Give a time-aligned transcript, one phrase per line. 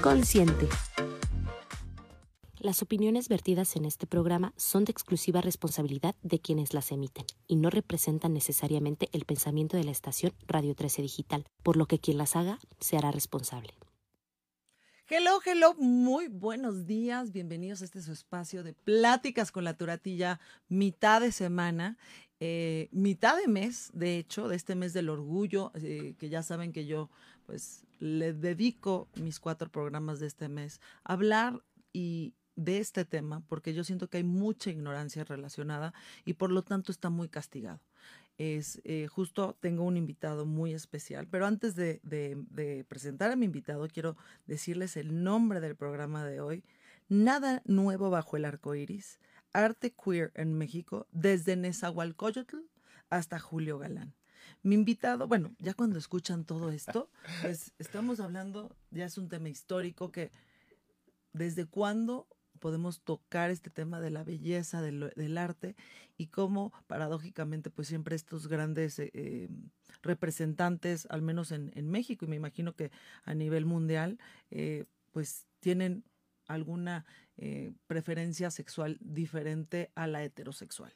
[0.00, 0.68] consciente.
[2.58, 7.56] Las opiniones vertidas en este programa son de exclusiva responsabilidad de quienes las emiten y
[7.56, 12.18] no representan necesariamente el pensamiento de la estación Radio 13 Digital, por lo que quien
[12.18, 13.72] las haga se hará responsable.
[15.08, 20.38] Hello, hello, muy buenos días, bienvenidos a este su espacio de pláticas con la turatilla,
[20.68, 21.98] mitad de semana,
[22.38, 26.72] eh, mitad de mes, de hecho, de este mes del orgullo, eh, que ya saben
[26.72, 27.10] que yo
[27.44, 33.42] pues le dedico mis cuatro programas de este mes a hablar y de este tema,
[33.48, 37.80] porque yo siento que hay mucha ignorancia relacionada y por lo tanto está muy castigado
[38.40, 43.44] es eh, justo tengo un invitado muy especial, pero antes de, de, presentar a mi
[43.44, 46.64] invitado, quiero decirles el nombre del programa de hoy.
[47.10, 49.20] Nada nuevo bajo el arco iris.
[49.52, 52.56] Arte queer en México, desde Nezahualcóyotl
[53.10, 54.14] hasta Julio Galán.
[54.62, 57.10] Mi invitado, bueno, ya cuando escuchan todo esto,
[57.42, 60.30] pues estamos hablando, ya es un tema histórico que
[61.32, 62.26] desde cuándo
[62.60, 65.74] podemos tocar este tema de la belleza, del, arte
[66.16, 69.48] y cómo paradójicamente pues siempre estos grandes eh, eh,
[70.02, 72.92] representantes, al menos en, México y me imagino que
[73.24, 74.18] a nivel mundial,
[74.50, 76.04] eh, pues tienen
[76.46, 77.06] alguna
[77.86, 80.92] preferencia sexual diferente a la heterosexual.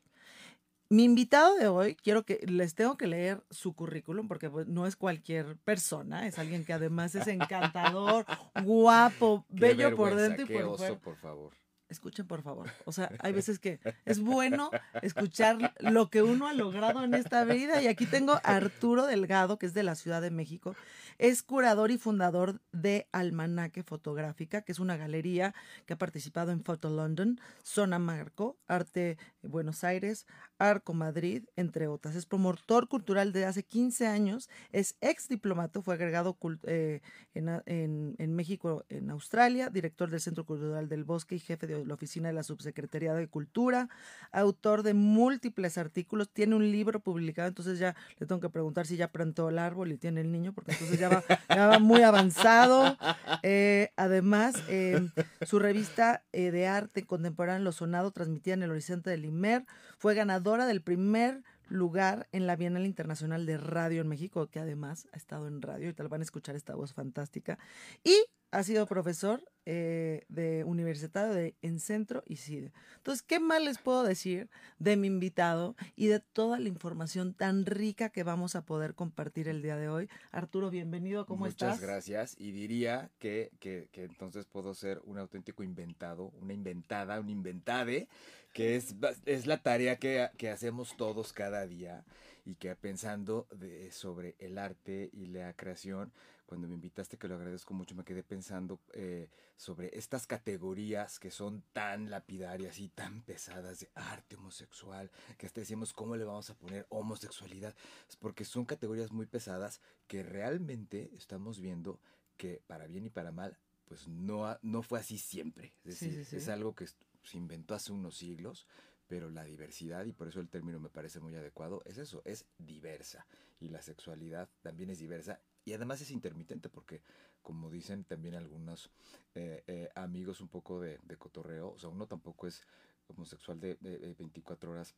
[0.90, 4.86] Mi invitado de hoy, quiero que les tengo que leer su currículum porque pues, no
[4.86, 8.27] es cualquier persona, es alguien que además es encantador,
[8.64, 11.52] guapo, bello por dentro y por oso, por favor.
[11.88, 12.70] Escuchen, por favor.
[12.86, 14.70] O sea, hay veces que es bueno
[15.02, 17.83] escuchar lo que uno ha logrado en esta vida.
[17.83, 20.74] Y aquí tengo a Arturo Delgado, que es de la Ciudad de México.
[21.18, 25.55] Es curador y fundador de Almanaque Fotográfica, que es una galería
[25.86, 30.27] que ha participado en Photo London, Zona Marco, Arte Buenos Aires,
[30.58, 32.17] Arco Madrid, entre otras.
[32.17, 37.00] Es promotor cultural de hace 15 años, es ex diplomato, fue agregado eh,
[37.34, 41.95] en, en, México, en Australia, director del Centro Cultural del Bosque y jefe de la
[41.95, 43.89] oficina de la Subsecretaría de Cultura,
[44.33, 48.96] autor de múltiples artículos, tiene un libro publicado, entonces ya le tengo que preguntar si
[48.96, 52.96] ya plantó el árbol y tiene el niño, porque entonces ya va, muy avanzado.
[53.42, 55.08] Eh, además, eh,
[55.46, 59.64] su revista de arte contemporáneo Lo Sonado, transmitida en el Horizonte del Imer,
[59.98, 65.08] fue ganadora del primer lugar en la Bienal Internacional de Radio en México, que además
[65.12, 67.58] ha estado en radio y tal van a escuchar esta voz fantástica.
[68.02, 68.14] Y
[68.55, 72.73] ha sido profesor eh, de universitario de, en Centro y CIDE.
[72.97, 74.48] Entonces, ¿qué más les puedo decir
[74.79, 79.48] de mi invitado y de toda la información tan rica que vamos a poder compartir
[79.48, 80.09] el día de hoy?
[80.31, 81.75] Arturo, bienvenido, ¿cómo estás?
[81.75, 87.19] Muchas gracias y diría que, que, que, entonces puedo ser un auténtico inventado, una inventada,
[87.19, 88.07] un inventade,
[88.53, 88.95] que es,
[89.27, 92.05] es la tarea que, que hacemos todos cada día
[92.44, 96.12] y que pensando de, sobre el arte y la creación,
[96.46, 101.30] cuando me invitaste, que lo agradezco mucho, me quedé pensando eh, sobre estas categorías que
[101.30, 106.50] son tan lapidarias y tan pesadas de arte homosexual, que hasta decimos cómo le vamos
[106.50, 107.74] a poner homosexualidad,
[108.08, 111.98] es porque son categorías muy pesadas que realmente estamos viendo
[112.36, 113.56] que para bien y para mal,
[113.86, 115.72] pues no, no fue así siempre.
[115.84, 118.66] Es decir, es algo que se inventó hace unos siglos,
[119.07, 122.47] pero la diversidad, y por eso el término me parece muy adecuado, es eso, es
[122.59, 123.27] diversa.
[123.61, 127.03] Y la sexualidad también es diversa y además es intermitente porque,
[127.42, 128.91] como dicen también algunos
[129.35, 132.62] eh, eh, amigos un poco de, cotorreo, o sea, uno tampoco es
[133.06, 134.94] homosexual de, de, 24 horas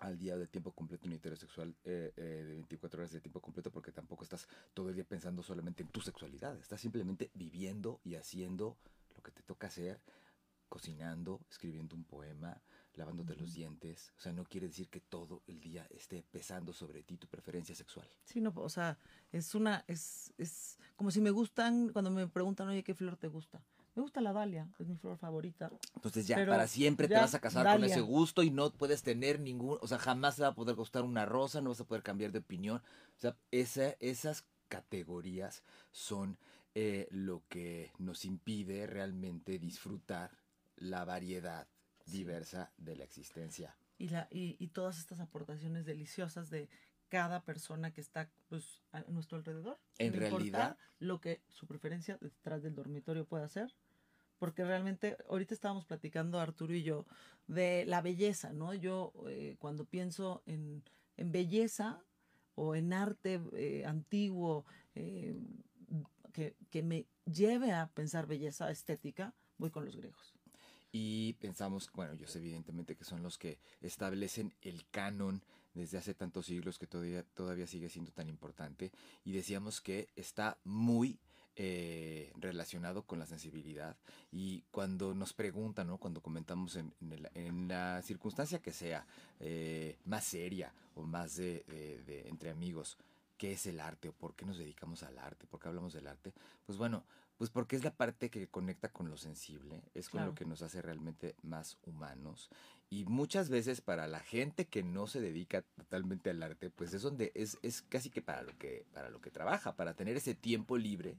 [0.00, 3.92] al día de tiempo completo ni heterosexual eh, de 24 horas de tiempo completo porque
[3.92, 8.76] tampoco estás todo el día pensando solamente en tu sexualidad, estás simplemente viviendo y haciendo
[9.14, 10.00] lo que te toca hacer,
[10.68, 12.60] cocinando, escribiendo un poema,
[12.96, 14.12] lavándote los dientes.
[14.16, 17.74] O sea, no quiere decir que todo el día esté pesando sobre ti tu preferencia
[17.74, 18.08] sexual.
[18.24, 18.98] Sí, no, o sea,
[19.32, 23.28] es una, es, es como si me gustan, cuando me preguntan, oye, ¿qué flor te
[23.28, 23.62] gusta?
[23.94, 25.70] Me gusta la dalia, es mi flor favorita.
[25.94, 29.38] Entonces ya, para siempre te vas a casar con ese gusto y no puedes tener
[29.38, 32.02] ningún, o sea, jamás te va a poder gustar una rosa, no vas a poder
[32.02, 32.78] cambiar de opinión.
[33.16, 35.62] O sea, esa, esas categorías
[35.92, 36.38] son
[36.74, 40.36] eh, lo que nos impide realmente disfrutar
[40.76, 41.68] la variedad
[42.06, 43.76] diversa de la existencia.
[43.98, 46.68] Y, la, y, todas estas aportaciones deliciosas de
[47.08, 49.78] cada persona que está pues, a nuestro alrededor.
[49.98, 50.76] En realidad.
[50.98, 53.74] Lo que su preferencia detrás del dormitorio puede hacer.
[54.38, 57.06] Porque realmente, ahorita estábamos platicando Arturo y yo
[57.46, 58.74] de la belleza, ¿no?
[58.74, 60.82] Yo eh, cuando pienso en,
[61.16, 62.02] en, belleza
[62.56, 64.66] o en arte eh, antiguo
[64.96, 65.36] eh,
[66.32, 70.33] que, que me lleve a pensar belleza estética, voy con los griegos
[70.96, 75.42] y pensamos, bueno, sé evidentemente que son los que establecen el canon
[75.74, 78.92] desde hace tantos siglos que todavía, todavía sigue siendo tan importante
[79.24, 81.18] y decíamos que está muy
[81.56, 83.96] eh, relacionado con la sensibilidad
[84.30, 85.98] y cuando nos preguntan, ¿no?
[85.98, 89.04] cuando comentamos en, en, la circunstancia que sea
[89.40, 91.64] eh, más seria o más de,
[92.06, 92.98] de, entre amigos,
[93.36, 95.48] ¿qué es el arte o por qué nos dedicamos al arte?
[95.48, 96.32] ¿Por qué hablamos del arte?
[96.64, 97.04] Pues bueno,
[97.36, 100.62] pues porque es la parte que conecta con lo sensible, es con lo que nos
[100.62, 102.48] hace realmente más humanos.
[102.90, 107.02] Y muchas veces para la gente que no se dedica totalmente al arte, pues es
[107.02, 110.34] donde es, es casi que para lo que, para lo que trabaja, para tener ese
[110.34, 111.16] tiempo libre.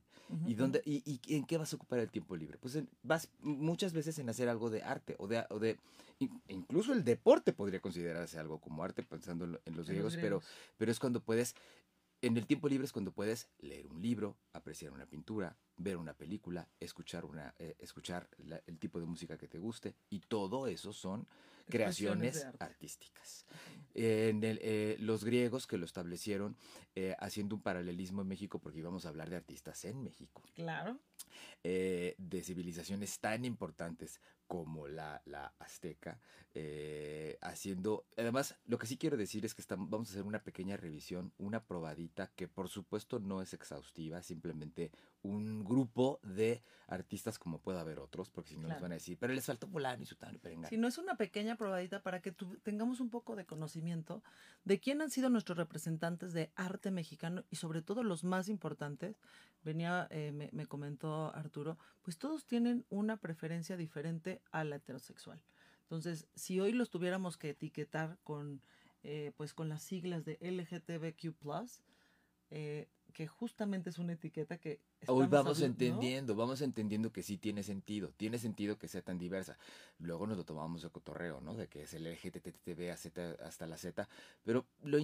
[0.47, 2.57] ¿Y, dónde, y, y, en qué vas a ocupar el tiempo libre?
[2.57, 5.77] Pues vas muchas veces en hacer algo de arte o de, o de
[6.47, 10.41] incluso el deporte podría considerarse algo como arte, pensando en los griegos, pero,
[10.77, 11.55] pero es cuando puedes
[12.21, 16.13] en el tiempo libre es cuando puedes leer un libro, apreciar una pintura, ver una
[16.13, 18.29] película, escuchar, una, eh, escuchar
[18.65, 21.27] el tipo de música que te guste y todo eso son
[21.67, 23.45] creaciones artísticas.
[23.93, 26.57] En eh, los griegos que lo establecieron
[26.95, 30.43] eh, haciendo un paralelismo en México porque íbamos a hablar de artistas en México.
[30.53, 30.99] Claro.
[31.63, 36.19] De civilizaciones tan importantes como la, la azteca,
[36.53, 40.43] eh, haciendo, además, lo que sí quiero decir es que estamos, vamos a hacer una
[40.43, 44.91] pequeña revisión, una probadita, que por supuesto no es exhaustiva, simplemente
[45.23, 49.17] un grupo de artistas como pueda haber otros, porque si no nos van a decir,
[49.19, 50.69] pero les faltó fulano y sutano perengano.
[50.69, 52.31] Si no es una pequeña probadita para que
[52.63, 54.23] tengamos un poco de conocimiento
[54.63, 59.17] de quién han sido nuestros representantes de arte mexicano y sobre todo los más importantes,
[59.65, 65.41] venía, eh, me, me comentó Arturo, pues todos tienen una preferencia diferente a la heterosexual.
[65.81, 68.61] Entonces, si hoy los tuviéramos que etiquetar con,
[69.03, 71.35] eh, pues con las siglas de LGTBQ+,
[72.51, 74.79] eh, que justamente es una etiqueta que...
[75.07, 79.57] Hoy vamos entendiendo, vamos entendiendo que sí tiene sentido, tiene sentido que sea tan diversa.
[79.99, 81.55] Luego nos lo tomamos de cotorreo, ¿no?
[81.55, 84.07] De que es el LGTB hasta la Z,
[84.43, 84.97] pero lo,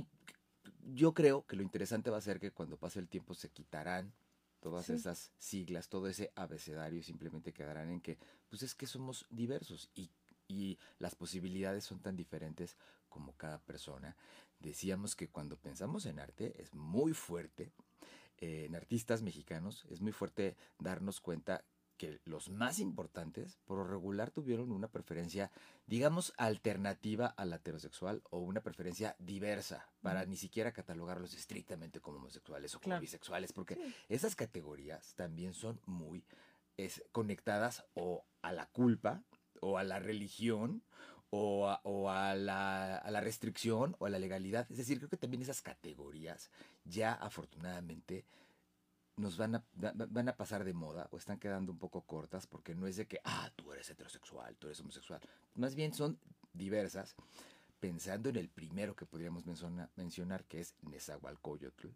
[0.93, 4.13] yo creo que lo interesante va a ser que cuando pase el tiempo se quitarán
[4.61, 8.17] todas esas siglas, todo ese abecedario simplemente quedarán en que,
[8.47, 10.11] pues es que somos diversos y,
[10.47, 12.77] y las posibilidades son tan diferentes
[13.09, 14.15] como cada persona.
[14.59, 17.73] Decíamos que cuando pensamos en arte es muy fuerte,
[18.37, 21.65] eh, en artistas mexicanos, es muy fuerte darnos cuenta
[22.01, 25.51] que los más importantes, por lo regular, tuvieron una preferencia,
[25.85, 32.17] digamos, alternativa a la heterosexual o una preferencia diversa, para ni siquiera catalogarlos estrictamente como
[32.17, 33.77] homosexuales o como bisexuales, porque
[34.09, 36.25] esas categorías también son muy
[37.11, 39.21] conectadas o a la culpa,
[39.59, 40.81] o a la religión,
[41.29, 44.65] o, a, la, a la restricción, o a la legalidad.
[44.71, 46.49] Es decir, creo que también esas categorías
[46.83, 48.25] ya afortunadamente
[49.21, 52.75] nos van a, van a pasar de moda o están quedando un poco cortas porque
[52.75, 55.21] no es de que, ah, tú eres heterosexual, tú eres homosexual.
[55.55, 56.19] Más bien son
[56.53, 57.15] diversas,
[57.79, 61.87] pensando en el primero que podríamos mencionar, que es Nezahualcóyotl.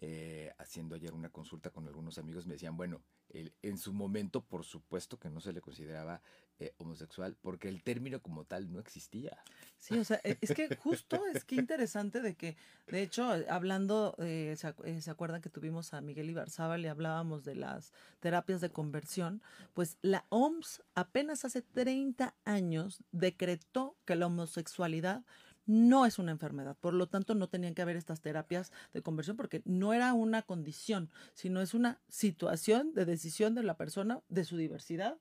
[0.00, 4.64] Eh, haciendo ayer una consulta con algunos amigos, me decían, bueno, en su momento, por
[4.64, 6.22] supuesto que no se le consideraba
[6.58, 9.36] eh, homosexual, porque el término como tal no existía.
[9.76, 14.14] Sí, o sea, e, es que justo es que interesante de que, de hecho, hablando,
[14.18, 19.42] eh, se, acuerdan que tuvimos a Miguel Ibarzaba, le hablábamos de las terapias de conversión,
[19.74, 25.24] pues la OMS apenas hace 30 años decretó que la homosexualidad
[25.66, 26.76] no es una enfermedad.
[26.80, 30.42] Por lo tanto, no tenían que haber estas terapias de conversión porque no era una
[30.42, 35.18] condición, sino es una situación de decisión de la persona, de su diversidad,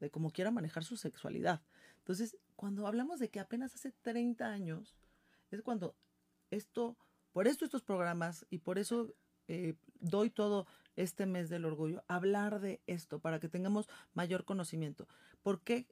[0.00, 1.62] de cómo quiera manejar su sexualidad.
[1.98, 4.96] Entonces, cuando hablamos de que apenas hace 30 años,
[5.50, 5.96] es cuando
[6.50, 6.96] esto,
[7.32, 9.14] por esto estos programas y por eso
[9.48, 15.06] eh, doy todo este mes del orgullo, hablar de esto para que tengamos mayor conocimiento.
[15.42, 15.86] ¿Por qué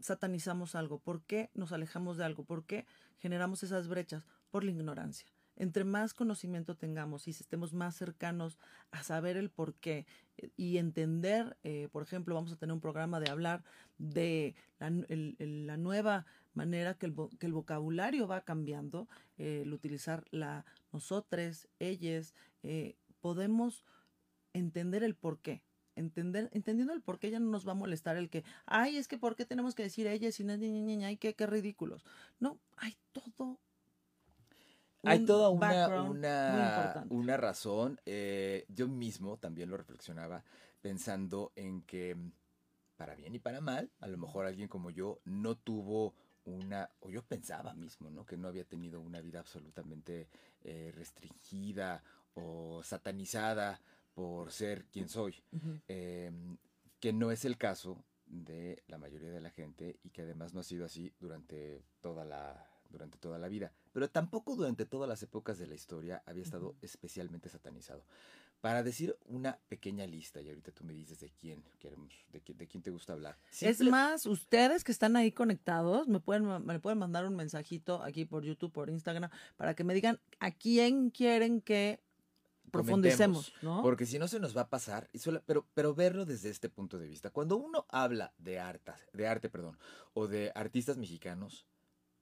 [0.00, 0.98] satanizamos algo?
[0.98, 2.44] ¿Por qué nos alejamos de algo?
[2.44, 2.86] ¿Por qué
[3.18, 4.24] generamos esas brechas?
[4.50, 5.35] Por la ignorancia.
[5.56, 8.58] Entre más conocimiento tengamos y estemos más cercanos
[8.90, 12.80] a saber el por qué eh, y entender, eh, por ejemplo, vamos a tener un
[12.80, 13.64] programa de hablar
[13.98, 19.08] de la, nueva manera que el, vocabulario va cambiando,
[19.38, 22.34] eh, el utilizar la nosotres, ellas,
[23.20, 23.84] podemos
[24.52, 25.62] entender el por qué
[25.94, 29.08] entender, entendiendo el por qué ya no nos va a molestar el que, ay, es
[29.08, 32.04] que por qué tenemos que decir ella si no es niña, ay, qué ridículos.
[32.38, 33.58] No, hay todo.
[35.06, 38.00] Hay toda una, una, una razón.
[38.06, 40.44] Eh, yo mismo también lo reflexionaba
[40.80, 42.16] pensando en que,
[42.96, 47.10] para bien y para mal, a lo mejor alguien como yo no tuvo una, o
[47.10, 48.24] yo pensaba mismo, ¿no?
[48.24, 50.28] Que no había tenido una vida absolutamente
[50.62, 52.02] eh, restringida
[52.34, 53.80] o satanizada
[54.14, 55.42] por ser quien soy,
[55.88, 56.56] em,
[57.00, 60.60] que no es el caso de la mayoría de la gente y que además no
[60.60, 65.22] ha sido así durante toda la durante toda la vida, pero tampoco durante todas las
[65.22, 68.04] épocas de la historia había estado especialmente satanizado.
[68.60, 72.58] para decir una pequeña lista, y ahorita tú me dices de quién queremos, de quién,
[72.58, 73.38] de quién te gusta hablar.
[73.58, 78.26] Es más, ustedes que están ahí conectados, me pueden, me pueden mandar un mensajito aquí
[78.26, 82.02] por YouTube, por Instagram, para que me digan a quién quieren que
[82.70, 83.80] profundicemos, ¿no?
[83.80, 85.08] Porque si no se nos va a pasar,
[85.46, 87.30] pero, pero verlo desde este punto de vista.
[87.30, 89.78] Cuando uno habla de arte, de arte, perdón,
[90.12, 91.66] o de artistas mexicanos,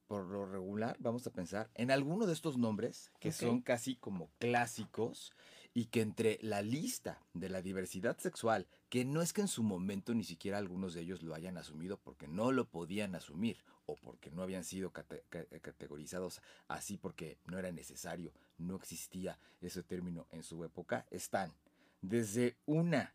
[0.07, 4.29] por lo regular vamos a pensar en alguno de estos nombres que son casi como
[4.39, 5.31] clásicos
[5.73, 9.61] y que entre la lista de la diversidad sexual, que no es que en su
[9.61, 13.95] momento ni siquiera algunos de ellos lo hayan asumido porque no lo podían asumir o
[13.97, 20.43] porque no habían sido categorizados así porque no era necesario, no existía ese término en
[20.43, 21.53] su época, están
[22.01, 23.13] desde una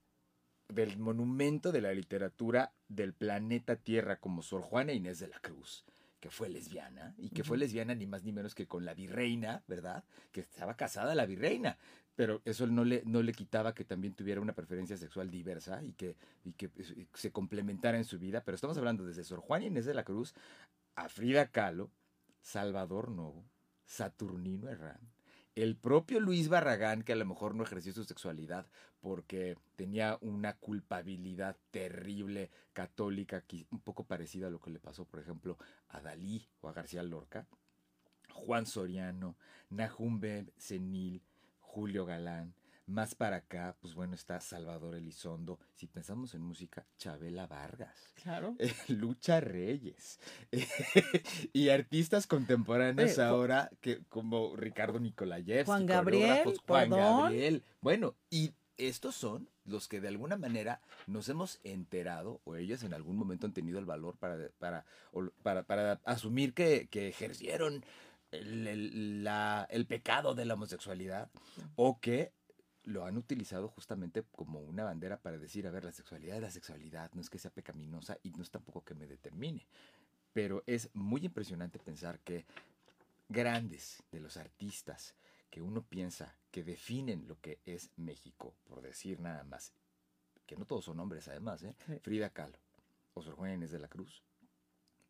[0.68, 5.84] del monumento de la literatura del planeta Tierra como Sor Juana Inés de la Cruz,
[6.20, 9.62] que fue lesbiana, y que fue lesbiana ni más ni menos que con la virreina,
[9.66, 10.04] ¿verdad?
[10.30, 11.78] Que estaba casada la virreina,
[12.14, 15.94] pero eso no le, no le quitaba que también tuviera una preferencia sexual diversa y
[15.94, 16.70] que, y que
[17.14, 20.34] se complementara en su vida, pero estamos hablando desde Sor Juana Inés de la Cruz
[20.94, 21.90] a Frida Kahlo,
[22.42, 23.44] Salvador Novo,
[23.86, 25.00] Saturnino Herrán,
[25.54, 28.66] el propio Luis Barragán, que a lo mejor no ejerció su sexualidad
[29.00, 35.20] porque tenía una culpabilidad terrible católica, un poco parecida a lo que le pasó, por
[35.20, 37.46] ejemplo, a Dalí o a García Lorca,
[38.32, 39.36] Juan Soriano,
[39.70, 41.22] Nahumbe Senil,
[41.60, 42.54] Julio Galán,
[42.86, 45.58] más para acá, pues bueno, está Salvador Elizondo.
[45.74, 48.12] Si pensamos en música, Chabela Vargas.
[48.22, 48.56] Claro.
[48.88, 50.18] Lucha Reyes.
[51.52, 55.66] y artistas contemporáneos ahora, que como Ricardo Nicolayev.
[55.66, 56.54] Juan Gabriel.
[56.66, 57.64] Juan Gabriel.
[57.80, 62.94] Bueno, y estos son los que de alguna manera nos hemos enterado, o ellos en
[62.94, 64.84] algún momento han tenido el valor para, para,
[65.42, 67.84] para, para asumir que, que ejercieron
[68.32, 71.30] el, la, el, pecado de la homosexualidad
[71.76, 72.32] o que
[72.84, 76.50] lo han utilizado justamente como una bandera para decir, a ver, la sexualidad es la
[76.50, 79.66] sexualidad, no es que sea pecaminosa y no es tampoco que me determine.
[80.32, 82.46] Pero es muy impresionante pensar que
[83.28, 85.14] grandes de los artistas
[85.50, 89.72] que uno piensa que definen lo que es México, por decir nada más,
[90.46, 91.74] que no todos son hombres además, ¿eh?
[92.02, 92.58] Frida Kahlo
[93.14, 94.22] o Sor Juana Inés de la Cruz,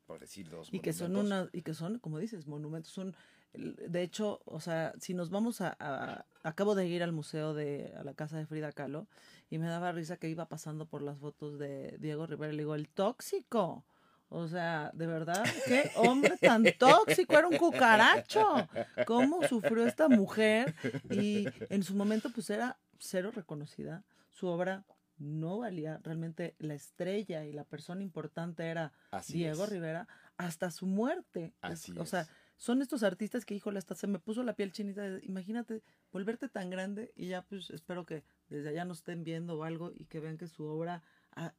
[0.07, 0.73] por decir dos.
[0.73, 3.15] Y que son una, y que son, como dices, monumentos, son
[3.53, 8.05] de hecho, o sea, si nos vamos a, acabo de ir al museo de a
[8.05, 9.07] la casa de Frida Kahlo
[9.49, 12.63] y me daba risa que iba pasando por las fotos de Diego Rivera y le
[12.63, 13.85] digo, "El tóxico."
[14.33, 18.69] O sea, de verdad, qué hombre tan tóxico, era un cucaracho.
[19.05, 20.73] ¿Cómo sufrió esta mujer?
[21.11, 24.05] Y en su momento pues era cero reconocida.
[24.31, 24.85] Su obra
[25.19, 28.93] no valía realmente la estrella y la persona importante era
[29.27, 31.53] Diego Rivera hasta su muerte.
[31.61, 32.29] Así o sea,
[32.61, 35.19] son estos artistas que, híjole, hasta se me puso la piel chinita.
[35.23, 39.65] imagínate volverte tan grande y ya, pues espero que desde allá nos estén viendo o
[39.65, 41.03] algo y que vean que su obra,
[41.33, 41.55] a,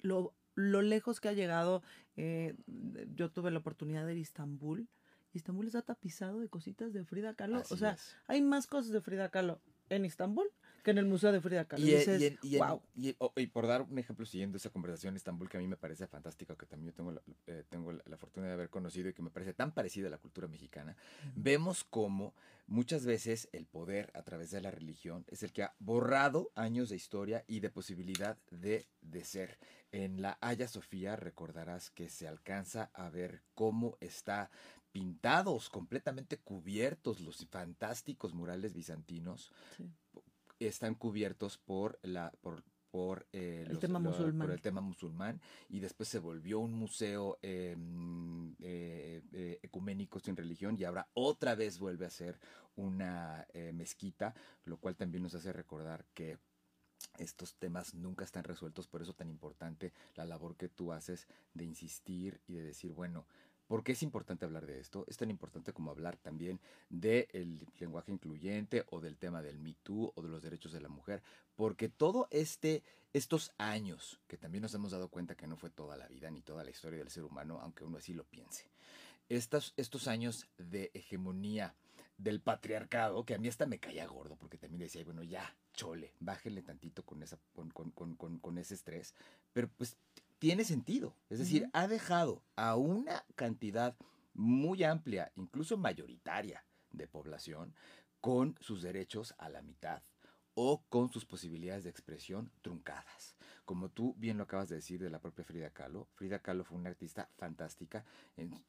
[0.00, 1.82] lo, lo, lejos que ha llegado.
[2.16, 2.54] Eh,
[3.16, 4.86] yo tuve la oportunidad de ir a Istambul.
[5.32, 7.64] Istambul está tapizado de cositas de Frida Kahlo.
[7.68, 7.96] o sea,
[8.28, 10.48] hay más cosas de Frida Kahlo en Istambul
[10.88, 11.84] que en el Museo de Frida Kahlo.
[12.96, 15.76] Y, y, por dar un ejemplo, siguiendo esa conversación en Estambul, que a mí me
[15.76, 19.20] parece fantástico, que también tengo la, eh, tengo la fortuna de haber conocido y que
[19.20, 20.96] me parece tan parecida a la cultura mexicana,
[21.36, 22.34] vemos cómo
[22.66, 26.88] muchas veces el poder a través de la religión es el que ha borrado años
[26.88, 29.58] de historia y de posibilidad de, de ser.
[29.92, 34.50] En la Haya Sofía recordarás que se alcanza a ver cómo está
[34.92, 39.52] pintados, completamente cubiertos los fantásticos murales bizantinos
[40.60, 44.46] están cubiertos por la por por, eh, el tema musulmán.
[44.46, 50.36] por el tema musulmán y después se volvió un museo em, eh, eh, ecuménico sin
[50.36, 52.38] religión y ahora otra vez vuelve a ser
[52.76, 54.34] una mezquita,
[54.64, 56.38] lo cual también nos hace recordar que
[57.18, 61.64] estos temas nunca están resueltos, por eso tan importante la labor que tú haces de
[61.64, 63.26] insistir y de decir, bueno,
[63.68, 65.04] ¿Por qué es importante hablar de esto?
[65.08, 66.58] Es tan importante como hablar también
[66.88, 70.88] del lenguaje incluyente o del tema del Me Too o de los derechos de la
[70.88, 71.22] mujer,
[71.54, 72.82] porque todo este
[73.12, 76.40] estos años que también nos hemos dado cuenta que no fue toda la vida ni
[76.40, 78.70] toda la historia del ser humano, aunque uno así lo piense.
[79.28, 81.74] Estos, estos años de hegemonía
[82.16, 86.14] del patriarcado, que a mí hasta me caía gordo, porque también decía, bueno, ya, chole,
[86.20, 89.14] bájenle tantito con, esa, con, con, con, con ese estrés,
[89.52, 89.96] pero pues
[90.38, 91.14] tiene sentido.
[91.30, 93.96] Es decir, ha dejado a una cantidad
[94.34, 97.74] muy amplia, incluso mayoritaria de población,
[98.20, 100.02] con sus derechos a la mitad
[100.54, 103.36] o con sus posibilidades de expresión truncadas.
[103.64, 106.78] Como tú bien lo acabas de decir de la propia Frida Kahlo, Frida Kahlo fue
[106.78, 108.04] una artista fantástica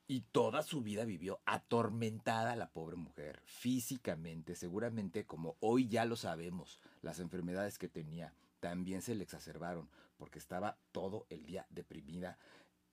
[0.07, 6.15] y toda su vida vivió atormentada la pobre mujer, físicamente, seguramente como hoy ya lo
[6.15, 12.37] sabemos, las enfermedades que tenía también se le exacerbaron porque estaba todo el día deprimida,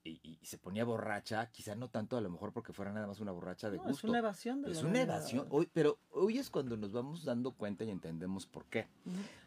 [0.07, 3.33] y, se ponía borracha, quizá no tanto a lo mejor porque fuera nada más una
[3.33, 3.93] borracha de gusto.
[3.93, 7.53] Es una evasión de Es una evasión, hoy, pero hoy es cuando nos vamos dando
[7.53, 8.87] cuenta y entendemos por qué.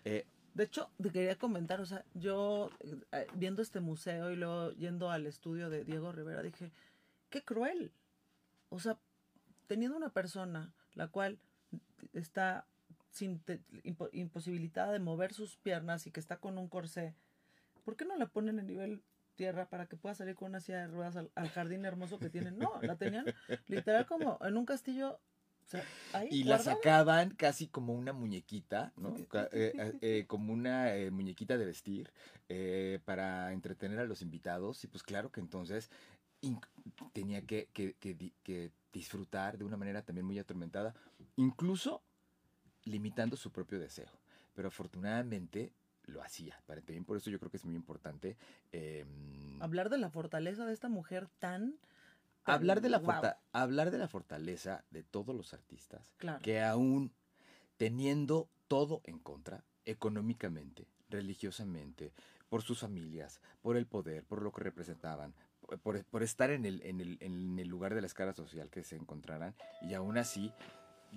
[0.03, 2.69] Eh, de hecho, te quería comentar, o sea, yo
[3.11, 6.71] eh, viendo este museo y luego yendo al estudio de Diego Rivera, dije,
[7.29, 7.91] qué cruel.
[8.69, 8.97] O sea,
[9.67, 11.39] teniendo una persona la cual
[12.13, 12.65] está
[13.09, 13.41] sin
[14.13, 17.15] imposibilitada de mover sus piernas y que está con un corsé,
[17.83, 19.03] ¿por qué no la ponen en nivel
[19.39, 22.57] tierra para que pueda salir con una silla de ruedas al, jardín hermoso que tienen.
[22.59, 23.23] No, la tenían
[23.67, 25.17] literal como en un castillo.
[26.29, 29.15] y la sacaban casi como una muñequita, ¿no?
[29.15, 32.11] Eh, eh, eh, como una muñequita de vestir
[33.05, 34.83] para entretener a los invitados.
[34.83, 35.89] Y pues claro que entonces
[37.13, 40.93] tenía que, que disfrutar de una manera también muy atormentada,
[41.37, 42.01] incluso
[42.89, 44.10] limitando su propio deseo.
[44.53, 45.72] Pero afortunadamente
[46.05, 46.62] lo hacía.
[46.65, 48.38] También por eso yo creo que es muy importante.
[48.72, 51.75] Em, hablar de la fortaleza de esta mujer tan...
[52.43, 56.13] hablar, de la hablar de la fortaleza de todos los artistas.
[56.41, 57.12] Que aún
[57.77, 62.12] teniendo todo en contra, económicamente, religiosamente,
[62.50, 65.34] por sus familias, por el poder, por lo que representaban,
[65.84, 68.96] por, estar en el, en, el, en el lugar de la escala social que se
[68.96, 70.51] encontraran, y aún así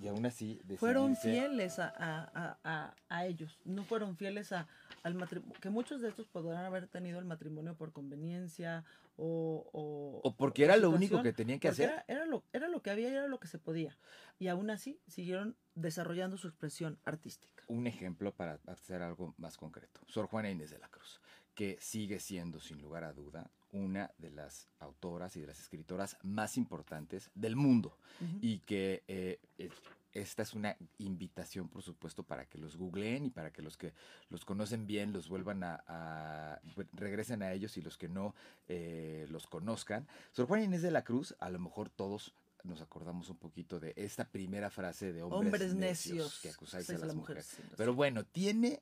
[0.01, 2.93] y aún así fueron fieles a,
[3.25, 4.67] ellos, no fueron fieles a,
[5.03, 8.83] al matrimonio, que muchos de estos podrán haber tenido el matrimonio por conveniencia
[9.17, 10.21] o...
[10.23, 11.89] O, porque era lo único que tenían que hacer.
[11.89, 13.95] Era, era, lo, era lo que había y era lo que se podía.
[14.39, 17.63] Y aún así siguieron desarrollando su expresión artística.
[17.67, 20.01] Un ejemplo para hacer algo más concreto.
[20.07, 21.21] Sor Juana Inés de la Cruz,
[21.55, 26.17] que sigue siendo sin lugar a duda una de las autoras y de las escritoras
[26.21, 27.97] más importantes del mundo
[28.39, 29.39] y que eh,
[30.13, 33.93] esta es una invitación, por supuesto, para que los googleen y para que los que
[34.29, 36.61] los conocen bien los vuelvan a,
[36.93, 38.35] regresen a ellos y los que no
[38.67, 40.07] eh, los conozcan.
[40.31, 43.93] Sor Juana Inés de la Cruz, a lo mejor todos nos acordamos un poquito de
[43.97, 47.57] esta primera frase de hombres, necios, que acusáis a las mujeres.
[47.75, 48.81] Pero bueno, tiene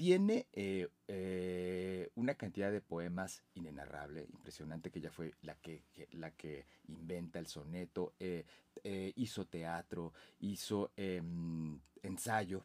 [0.00, 6.30] tiene eh, eh, una cantidad de poemas inenarrable, impresionante, que ella fue la que, la
[6.30, 8.46] que inventa el soneto, eh,
[9.16, 12.64] hizo teatro, hizo em, ensayo,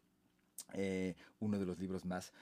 [1.40, 2.32] uno de los libros más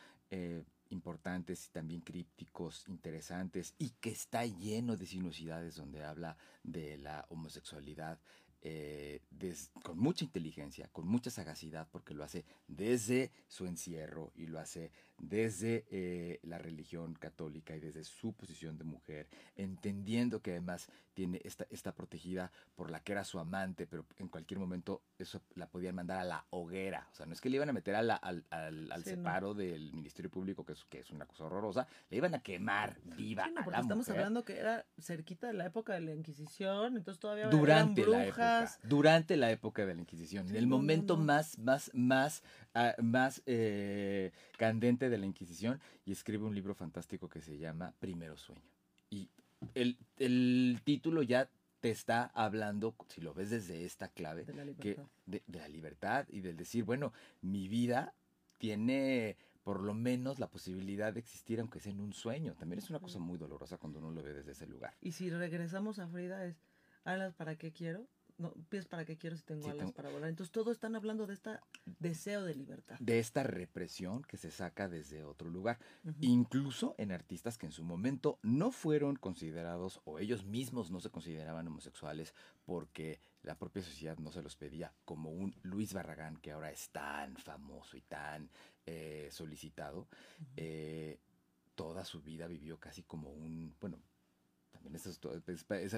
[0.90, 7.26] importantes y también crípticos, interesantes, y que está lleno de sinuosidades donde habla de la
[7.30, 8.20] homosexualidad,
[8.66, 9.20] eh,
[9.82, 14.90] con mucha inteligencia, con mucha sagacidad, porque lo hace desde su encierro y lo hace
[15.18, 21.40] desde eh, la religión católica y desde su posición de mujer, entendiendo que además tiene
[21.44, 25.68] esta, está protegida por la que era su amante, pero en cualquier momento eso la
[25.68, 27.08] podían mandar a la hoguera.
[27.12, 30.64] O sea, no es que le iban a meter al, al, separo del Ministerio Público,
[30.64, 33.46] que es, que es una cosa horrorosa, le iban a quemar viva.
[33.48, 37.48] no, porque estamos hablando que era cerquita de la época de la Inquisición, entonces todavía
[37.48, 38.36] durante eran brujas.
[38.36, 42.42] La época, durante la época de la Inquisición, en el momento más, más, más,
[42.74, 47.94] ah, más eh, candente de la Inquisición, y escribe un libro fantástico que se llama
[47.98, 48.62] Primero Sueño.
[49.10, 49.28] Y
[49.74, 51.48] el, el título ya
[51.84, 56.26] te está hablando, si lo ves desde esta clave, de la libertad, de, la libertad
[56.30, 57.12] y del decir, bueno,
[57.42, 58.14] mi vida
[58.56, 62.54] tiene por lo menos la posibilidad de existir aunque sea en un sueño.
[62.54, 64.96] También es una cosa muy dolorosa cuando uno lo ve desde ese lugar.
[65.02, 66.56] Y si regresamos a Frida es,
[67.04, 70.28] alas para qué quiero, no, pies para qué quiero si tengo alas para volar.
[70.28, 71.50] Entonces todos están hablando de este
[71.98, 72.96] deseo de libertad.
[72.98, 75.78] De esta represión que se saca desde otro lugar.
[76.20, 81.10] Incluso en artistas que en su momento no fueron considerados o ellos mismos no se
[81.10, 86.52] consideraban homosexuales porque la propia sociedad no se los pedía, como un Luis Barragán que
[86.52, 88.50] ahora es tan famoso y tan
[88.86, 90.08] eh, solicitado.
[90.56, 91.20] Eh,
[91.74, 93.98] toda su vida vivió casi como un, bueno,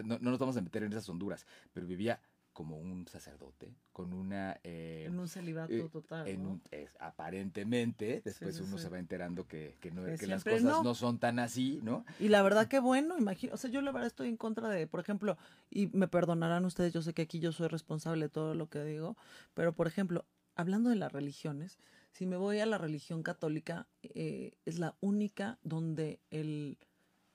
[0.05, 2.21] no, nos vamos a meter en esas honduras, pero vivía
[2.57, 4.59] como un sacerdote, con una...
[4.65, 6.27] Eh, en un celibato eh, total.
[6.27, 6.63] En
[7.01, 9.91] aparentemente, después uno se va enterando que, que,
[10.27, 10.95] las cosas no.
[10.95, 12.07] son tan así, ¿no?
[12.19, 14.87] Y la verdad que bueno, imagino, o sea, yo la verdad estoy en contra de,
[14.87, 15.37] por ejemplo,
[15.69, 18.83] y me perdonarán ustedes, yo sé que aquí yo soy responsable de todo lo que
[18.85, 19.19] digo,
[19.53, 21.79] pero por ejemplo, hablando de las religiones,
[22.13, 26.79] si me voy a la religión católica, eh, es la única donde el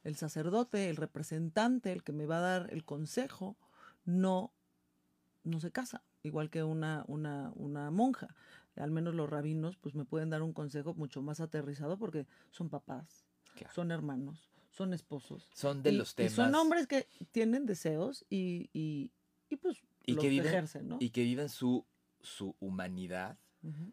[0.04, 3.58] el sacerdote, el representante, el que me va a dar el consejo,
[4.06, 4.54] no,
[5.44, 8.36] no se casa, igual que una, una, una monja.
[8.76, 12.70] al menos los rabinos, pues me pueden dar un consejo mucho más aterrizado porque son
[12.70, 13.26] papás,
[13.74, 15.50] son hermanos, son esposos.
[15.54, 16.32] Son de los temas.
[16.32, 19.12] Y son hombres que tienen deseos y, y,
[19.50, 20.98] y pues y que viven, ejercen, ¿no?
[21.00, 21.86] Y que viven su,
[22.22, 23.38] su humanidad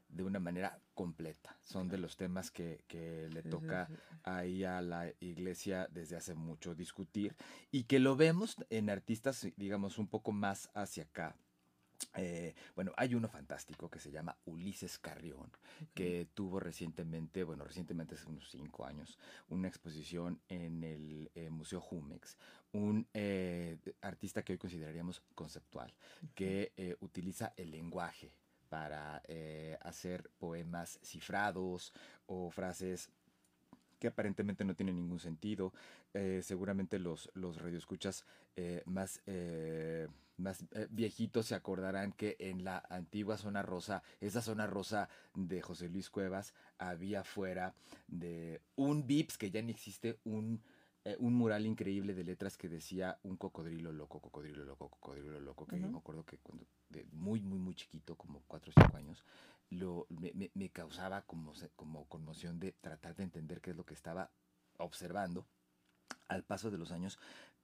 [0.09, 1.59] de una manera completa.
[1.63, 3.89] Son de los temas que, que le toca
[4.23, 7.37] ahí a la iglesia desde hace mucho discutir
[7.71, 11.37] y que lo vemos en artistas, digamos, un poco más hacia acá.
[12.15, 15.51] Eh, bueno, hay uno fantástico que se llama Ulises Carrión,
[15.95, 21.81] que tuvo recientemente, bueno, recientemente hace unos cinco años, una exposición en el eh, Museo
[21.81, 22.39] Jumex,
[22.73, 25.95] un eh, artista que hoy consideraríamos conceptual,
[26.35, 28.33] que utiliza el lenguaje
[28.69, 29.23] para
[29.81, 31.93] hacer poemas cifrados
[32.27, 33.11] o frases
[33.99, 35.73] que aparentemente no tienen ningún sentido.
[36.43, 38.25] seguramente los, los radioescuchas
[38.85, 39.21] más
[40.39, 45.61] más eh, viejitos se acordarán que en la antigua zona rosa, esa zona rosa de
[45.61, 47.75] José Luis Cuevas, había fuera
[48.07, 50.63] de un VIPS que ya no existe, un,
[51.05, 55.67] eh, un mural increíble de letras que decía un cocodrilo loco, cocodrilo loco, cocodrilo loco,
[55.67, 58.97] que yo me acuerdo que cuando de muy, muy, muy chiquito, como 4 o 5
[58.97, 59.25] años,
[59.71, 63.95] lo, me, me causaba como, como conmoción de tratar de entender qué es lo que
[63.95, 64.31] estaba
[64.79, 65.47] observando.
[66.29, 67.19] Al paso de los años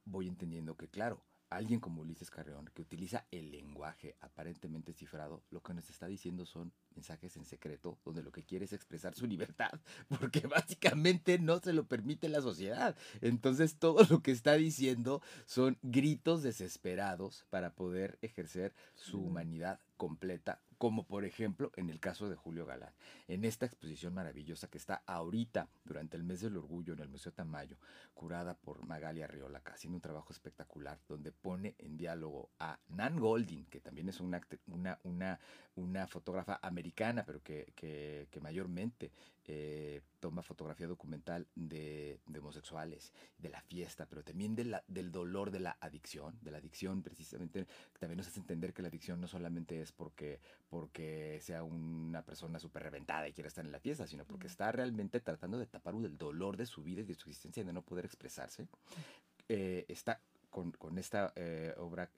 [0.05, 1.23] voy entendiendo que, claro,
[1.57, 6.47] alguien como Ulises Carreón, que utiliza el lenguaje aparentemente cifrado, lo que nos está diciendo
[6.47, 9.73] son mensajes en secreto, donde lo que quiere es expresar su libertad,
[10.09, 12.97] porque básicamente no se lo permite la sociedad.
[13.21, 20.61] Entonces todo lo que está diciendo son gritos desesperados para poder ejercer su humanidad completa,
[20.85, 22.93] como por ejemplo en el caso de Julio Galán,
[23.27, 27.33] en esta exposición maravillosa que está ahorita durante el mes del orgullo en el Museo
[27.33, 27.79] Tamayo,
[28.13, 33.65] curada por Magali Arriola, haciendo un trabajo espectacular donde pone en diálogo a Nan Goldin,
[33.65, 35.41] que también es una, una, una,
[35.77, 39.11] una fotógrafa americana, pero que, que, que mayormente
[39.47, 45.51] eh, toma fotografía documental de, homosexuales, de la fiesta, pero también de la, del dolor
[45.51, 47.67] de la adicción, de la adicción precisamente,
[47.99, 52.59] también nos hace entender que la adicción no solamente es porque, porque sea una persona
[52.59, 55.95] súper reventada y quiera estar en la fiesta, sino porque está realmente tratando de tapar
[55.95, 58.67] el dolor de su vida y de su existencia y de no poder expresarse.
[59.49, 62.11] Eh, está con, con esta eh, obra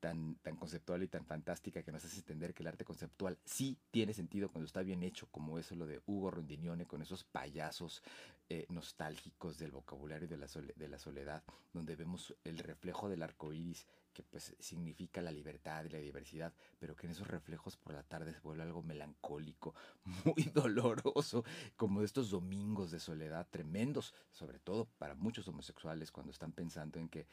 [0.00, 3.78] tan, tan conceptual y tan fantástica que nos hace entender que el arte conceptual sí
[3.90, 8.02] tiene sentido cuando está bien hecho, como eso lo de Hugo Rondinione con esos payasos
[8.48, 13.52] eh, nostálgicos del vocabulario de la, de la soledad, donde vemos el reflejo del arco
[13.52, 17.92] iris que pues significa la libertad y la diversidad, pero que en esos reflejos por
[17.92, 19.74] la tarde se vuelve algo melancólico,
[20.24, 21.44] muy doloroso,
[21.76, 27.08] como estos domingos de soledad tremendos, sobre todo para muchos homosexuales cuando están pensando en
[27.08, 27.26] que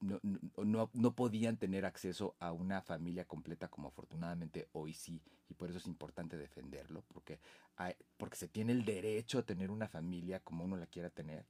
[0.00, 0.20] no,
[0.56, 5.68] no, no podían tener acceso a una familia completa como afortunadamente hoy sí, y por
[5.68, 7.38] eso es importante defenderlo, porque,
[7.76, 11.44] hay, porque se tiene el derecho a tener una familia como uno la quiera tener.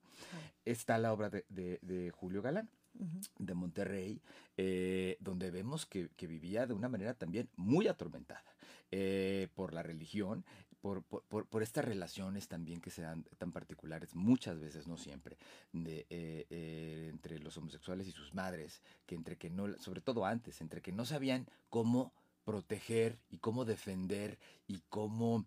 [0.65, 2.69] Está la obra de, de, de Julio Galán
[3.39, 4.21] de Monterrey,
[4.57, 8.45] eh, donde vemos que, vivía de una manera también muy atormentada
[8.91, 10.45] eh, por la religión,
[10.81, 15.39] por, por, estas relaciones también que se dan tan particulares, muchas veces, no siempre,
[15.73, 20.61] de, eh, entre los homosexuales y sus madres, que entre que no, sobre todo antes,
[20.61, 22.13] entre que no sabían cómo
[22.45, 25.47] proteger y cómo defender y cómo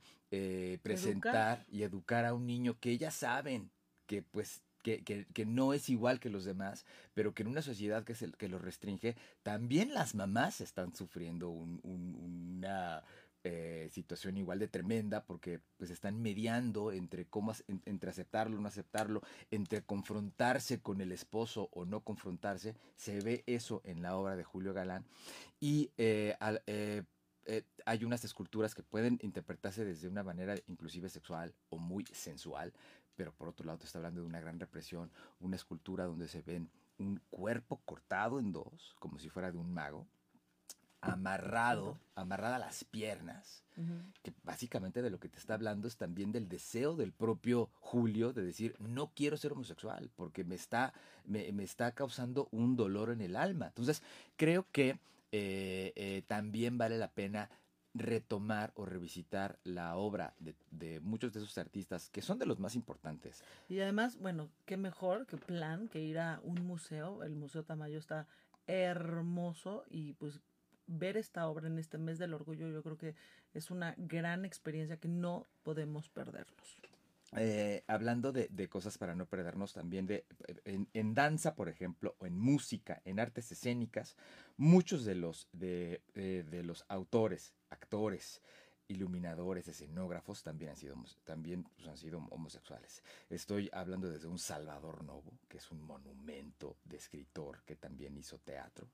[0.82, 3.70] presentar y educar a un niño que ellas saben
[4.08, 4.64] que pues
[4.96, 8.38] que, no es igual que los demás, pero que en una sociedad que, es el,
[8.38, 13.04] que lo restringe, también las mamás están sufriendo una
[13.44, 17.54] eh, situación igual de tremenda porque pues están mediando entre cómo
[17.86, 19.22] entre aceptarlo no aceptarlo
[19.52, 22.76] entre confrontarse con el esposo o no confrontarse.
[22.96, 25.06] Se ve eso en la obra de Julio Galán.
[25.60, 26.36] Y eh,
[27.50, 32.74] eh, hay unas esculturas que pueden interpretarse desde una manera inclusive sexual o muy sensual
[33.18, 36.42] pero por otro lado te está hablando de una gran represión, una escultura donde se
[36.44, 40.08] ven un cuerpo cortado en dos, como si fuera de un mago,
[41.02, 43.64] amarrado, amarrada a las piernas,
[44.24, 48.34] que básicamente de lo que te está hablando es también del deseo del propio Julio
[48.34, 50.94] de decir, no quiero ser homosexual, porque me está,
[51.26, 53.68] me, está causando un dolor en el alma.
[53.68, 54.02] Entonces,
[54.36, 55.00] creo que
[55.32, 57.50] eh, eh, también vale la pena
[57.94, 62.76] retomar o revisitar la obra de, muchos de esos artistas que son de los más
[62.76, 63.44] importantes.
[63.70, 67.24] Y además, bueno, qué mejor que plan que ir a un museo.
[67.24, 68.28] El Museo Tamayo está
[68.68, 70.42] hermoso y pues
[70.88, 73.16] ver esta obra en este mes del orgullo yo creo que
[73.54, 76.78] es una gran experiencia que no podemos perdernos.
[77.36, 80.26] Eh, hablando de, cosas para no perdernos también de
[80.64, 84.16] en, danza por ejemplo o en música en artes escénicas
[84.56, 88.42] muchos de los de, eh, de los autores actores
[88.88, 93.04] iluminadores, escenógrafos también han sido, también pues, han sido homosexuales.
[93.30, 98.40] Estoy hablando desde un Salvador Novo, que es un monumento de escritor que también hizo
[98.40, 98.88] teatro.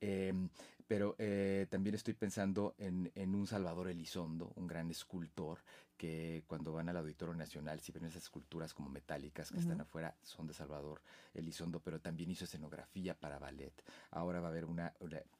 [0.00, 0.48] Em,
[0.94, 5.58] pero eh, también estoy pensando en, en, un Salvador Elizondo, un gran escultor,
[5.96, 10.14] que cuando van al Auditorio Nacional, si ven esas esculturas como metálicas que están afuera,
[10.22, 11.02] son de Salvador
[11.34, 13.72] Elizondo, pero también hizo escenografía para ballet.
[14.12, 14.92] Ahora va a haber una,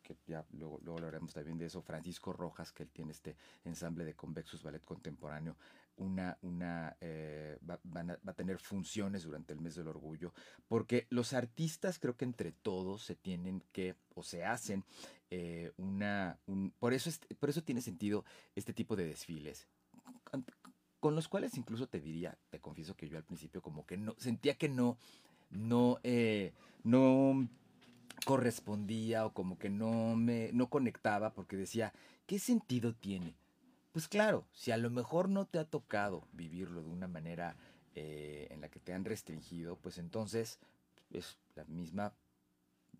[0.03, 4.05] que ya luego, luego hablaremos también de eso, Francisco Rojas, que él tiene este ensamble
[4.05, 5.55] de Convexus Ballet Contemporáneo,
[5.96, 7.80] una, una eh, va,
[8.26, 10.33] a, tener funciones durante el mes del orgullo,
[10.68, 14.85] porque los artistas creo que entre todos se tienen que, o se hacen,
[15.30, 16.38] eh, una,
[16.78, 19.68] por, eso por eso tiene sentido este tipo de desfiles,
[21.00, 24.14] con los cuales incluso te diría, te confieso que yo al principio como que no,
[24.18, 24.98] sentía que no,
[25.50, 26.52] no, eh,
[26.83, 27.48] no
[28.24, 31.92] correspondía o como que no me, no conectaba porque decía,
[32.26, 33.35] ¿qué sentido tiene?
[33.94, 37.57] Pues claro, si a lo mejor no te ha tocado vivirlo de una manera
[37.94, 40.59] eh, en la que te han restringido, pues entonces
[41.11, 42.12] es la misma,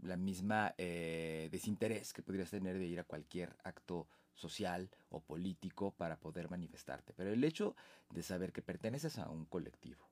[0.03, 5.91] la misma eh, desinterés que podrías tener de ir a cualquier acto social o político
[5.97, 7.13] para poder manifestarte.
[7.13, 7.75] Pero el hecho
[8.11, 10.09] de saber que perteneces a un colectivo,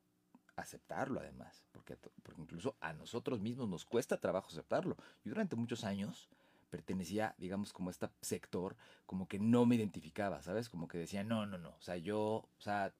[0.56, 4.96] aceptarlo además, porque, porque incluso a nosotros mismos nos cuesta trabajo aceptarlo.
[5.24, 6.28] Yo durante muchos años
[6.72, 10.70] pertenecía, digamos, como a este sector, como que no me identificaba, ¿sabes?
[10.70, 12.94] Como que decía, no, no, no, o sea, yo, o sea,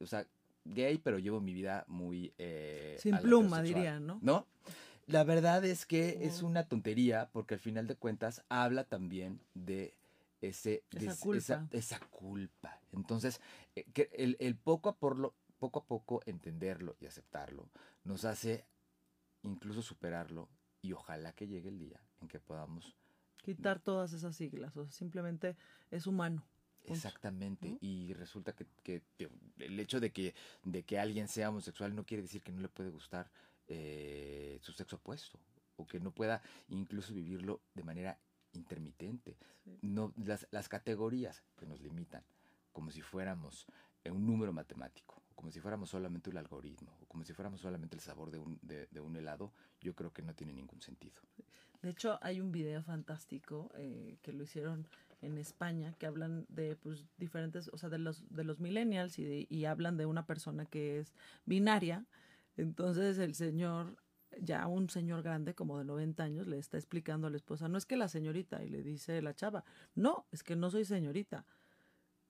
[0.00, 0.26] o sea
[0.64, 2.32] gay, pero llevo mi vida muy...
[2.38, 4.18] Eh, Sin pluma, dirían, ¿no?
[4.22, 4.46] ¿No?
[5.06, 9.92] La verdad es que es una tontería, porque al final de cuentas habla también de
[10.40, 11.68] ese, esa, culpa.
[11.72, 12.80] Esa, culpa.
[12.94, 13.42] Entonces,
[13.74, 17.68] eh, que el, el poco, a por poco a poco entenderlo y aceptarlo
[18.04, 18.64] nos hace
[19.42, 20.48] incluso superarlo
[20.80, 22.96] y ojalá que llegue el día en que podamos
[23.42, 25.56] quitar todas esas siglas, o sea, simplemente
[25.90, 26.44] es humano.
[26.84, 29.02] Exactamente, y resulta que,
[29.58, 32.68] el hecho de que, de que alguien sea homosexual no quiere decir que no le
[32.68, 33.30] puede gustar
[33.66, 35.38] eh, su sexo opuesto,
[35.76, 38.18] o que no pueda incluso vivirlo de manera
[38.52, 39.36] intermitente.
[39.82, 42.22] No, las, las categorías que nos limitan,
[42.72, 43.66] como si fuéramos
[44.04, 48.00] un número matemático, como si fuéramos solamente un algoritmo, o como si fuéramos solamente el
[48.00, 51.20] sabor de un, de, de un helado, yo creo que no tiene ningún sentido.
[51.82, 54.88] De hecho, hay un video fantástico eh, que lo hicieron
[55.22, 59.46] en España que hablan de pues diferentes, o sea, de los de los millennials y,
[59.48, 62.06] y hablan de una persona que es binaria.
[62.56, 63.96] Entonces el señor,
[64.40, 67.78] ya un señor grande como de 90 años, le está explicando a la esposa, no
[67.78, 71.44] es que la señorita, y le dice la chava, no, es que no soy señorita.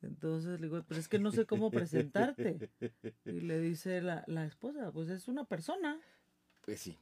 [0.02, 2.70] Entonces le digo, pero es que no sé cómo presentarte.
[3.24, 5.98] Y le dice la, la esposa, pues es una persona.
[6.64, 6.96] Pues sí,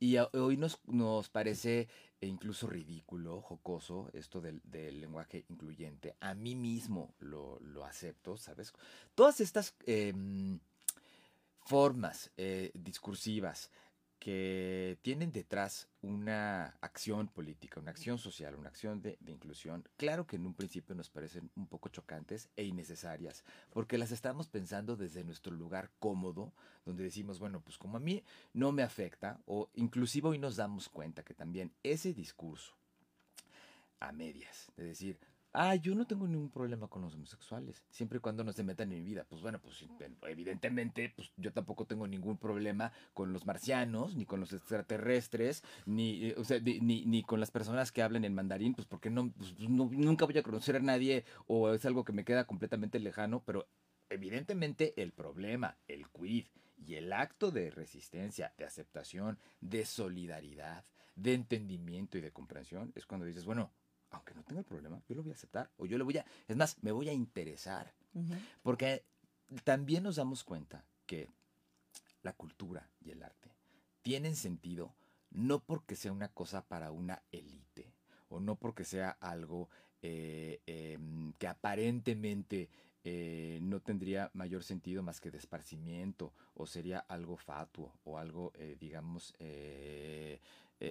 [0.00, 1.88] y hoy nos, nos parece
[2.20, 6.16] incluso ridículo, jocoso, esto del, lenguaje incluyente.
[6.20, 8.72] A mí mismo lo, lo acepto, ¿sabes?
[9.14, 10.58] Todas estas em,
[11.64, 13.70] formas eh, discursivas
[14.18, 20.36] que tienen detrás una acción política, una acción social, una acción de, inclusión, claro que
[20.36, 25.24] en un principio nos parecen un poco chocantes e innecesarias, porque las estamos pensando desde
[25.24, 26.52] nuestro lugar cómodo,
[26.84, 30.88] donde decimos, bueno, pues como a mí no me afecta, o inclusive hoy nos damos
[30.88, 32.74] cuenta que también ese discurso
[34.00, 35.18] a medias, de decir,
[35.60, 38.92] Ah, yo no tengo ningún problema con los homosexuales, siempre y cuando no se metan
[38.92, 39.26] en mi vida.
[39.28, 39.84] Pues bueno, pues
[40.28, 46.26] evidentemente, pues yo tampoco tengo ningún problema con los marcianos, ni con los extraterrestres, ni,
[46.26, 49.32] eh, o sea, ni, ni, con las personas que hablen en mandarín, pues porque no,
[49.32, 53.00] pues, no, nunca voy a conocer a nadie o es algo que me queda completamente
[53.00, 53.66] lejano, pero
[54.10, 60.84] evidentemente el problema, el quid y el acto de resistencia, de aceptación, de solidaridad,
[61.16, 63.72] de entendimiento y de comprensión es cuando dices, bueno,
[64.10, 66.24] aunque no tenga el problema, yo lo voy a aceptar o yo lo voy a,
[66.46, 67.92] es más, me voy a interesar.
[68.62, 69.04] Porque
[69.64, 71.28] también nos damos cuenta que
[72.22, 73.50] la cultura y el arte
[74.02, 74.92] tienen sentido
[75.30, 77.92] no porque sea una cosa para una élite
[78.28, 79.68] o no porque sea algo
[80.02, 82.68] eh, em, que aparentemente
[83.04, 88.52] eh, no tendría mayor sentido más que de esparcimiento o sería algo fatuo o algo,
[88.56, 89.34] eh, digamos,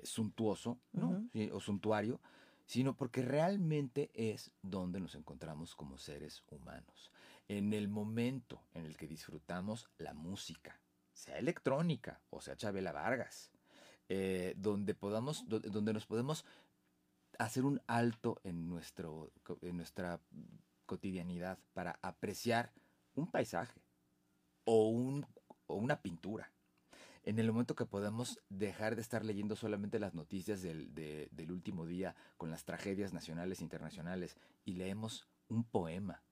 [0.03, 1.30] suntuoso ¿no?
[1.53, 2.19] o suntuario,
[2.67, 7.12] sino porque realmente es donde nos encontramos como seres humanos.
[7.47, 10.80] En el momento en el que disfrutamos la música,
[11.13, 13.51] sea electrónica o sea Chabela Vargas,
[14.10, 16.45] eh, donde, podamos, donde nos podemos
[17.39, 20.19] hacer un alto en, nuestro, en nuestra
[20.86, 22.73] cotidianidad para apreciar
[23.15, 23.82] un paisaje
[24.65, 25.25] o, un,
[25.67, 26.51] o una pintura
[27.27, 31.85] en el momento que podamos dejar de estar leyendo solamente las noticias del, del último
[31.85, 36.23] día con las tragedias nacionales e internacionales y leemos un poema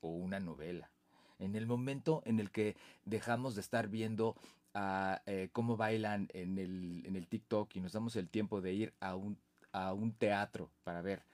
[0.00, 0.90] o una novela.
[1.38, 4.36] En el momento en el que dejamos de estar viendo
[4.74, 8.74] a, eh, cómo bailan en el, en el TikTok y nos damos el tiempo de
[8.74, 9.38] ir a un,
[9.72, 11.24] a un teatro para ver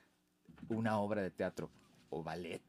[0.68, 1.72] una obra de teatro
[2.10, 2.62] o ballet,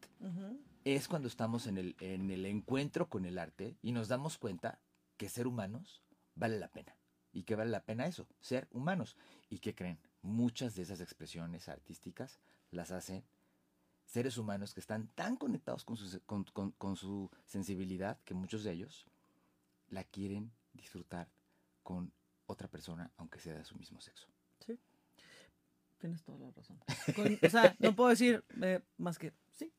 [0.83, 4.79] es cuando estamos en el, en el encuentro con el arte y nos damos cuenta
[5.15, 6.01] que ser humanos
[6.39, 6.95] vale la pena.
[7.31, 8.27] ¿Y que vale la pena eso?
[8.39, 9.15] Ser humanos.
[9.49, 9.99] ¿Y qué creen?
[10.21, 12.39] Muchas de esas expresiones artísticas
[12.71, 13.23] las hacen
[14.05, 18.71] seres humanos que están tan conectados con su, con, con su sensibilidad que muchos de
[18.71, 19.05] ellos
[19.89, 21.29] la quieren disfrutar
[21.83, 22.11] con
[22.47, 24.27] otra persona, aunque sea de su mismo sexo.
[24.59, 24.79] Sí.
[25.99, 26.79] Tienes toda la razón.
[27.43, 29.71] o sea, no puedo decir eh, más que sí.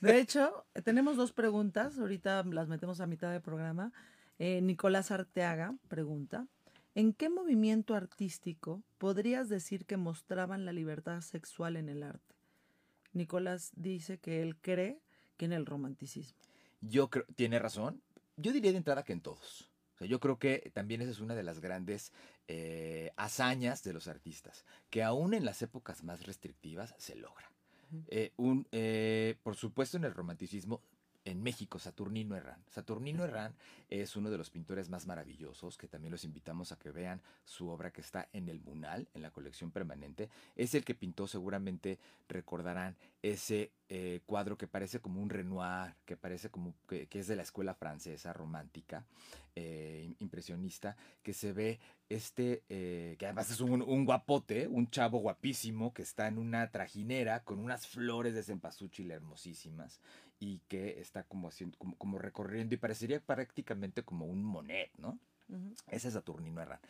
[0.00, 1.98] De hecho, tenemos dos preguntas.
[1.98, 3.92] Ahorita las metemos a mitad del programa.
[4.38, 6.46] Eh, Nicolás Arteaga pregunta,
[6.94, 12.34] ¿en qué movimiento artístico podrías decir que mostraban la libertad sexual en el arte?
[13.12, 15.00] Nicolás dice que él cree
[15.36, 16.38] que en el romanticismo.
[16.80, 18.02] Yo creo, tiene razón.
[18.36, 19.70] Yo diría de entrada que en todos
[20.04, 22.12] yo creo que también esa es una de las grandes
[22.48, 27.50] eh, hazañas de los artistas, que aún en las épocas más restrictivas se logra.
[28.08, 30.82] Eh, un, eh, por supuesto, en el romanticismo
[31.26, 32.62] en México, Saturnino Herrán.
[32.70, 33.54] Saturnino Herrán
[33.90, 37.68] es uno de los pintores más maravillosos, que también los invitamos a que vean su
[37.68, 40.30] obra que está en el Munal, en la colección permanente.
[40.54, 46.16] Es el que pintó, seguramente recordarán, ese eh, cuadro que parece como un Renoir, que
[46.16, 49.04] parece como que, es de la escuela francesa romántica,
[49.54, 55.18] eh, impresionista, que se ve este, eh, que además es un, un, guapote, un chavo
[55.18, 60.00] guapísimo, que está en una trajinera con unas flores de cempasúchil hermosísimas
[60.40, 65.18] y que está como, haciendo, como, recorriendo y parecería prácticamente como un Monet, ¿no?
[65.88, 66.80] Ese es Saturnino Herrán.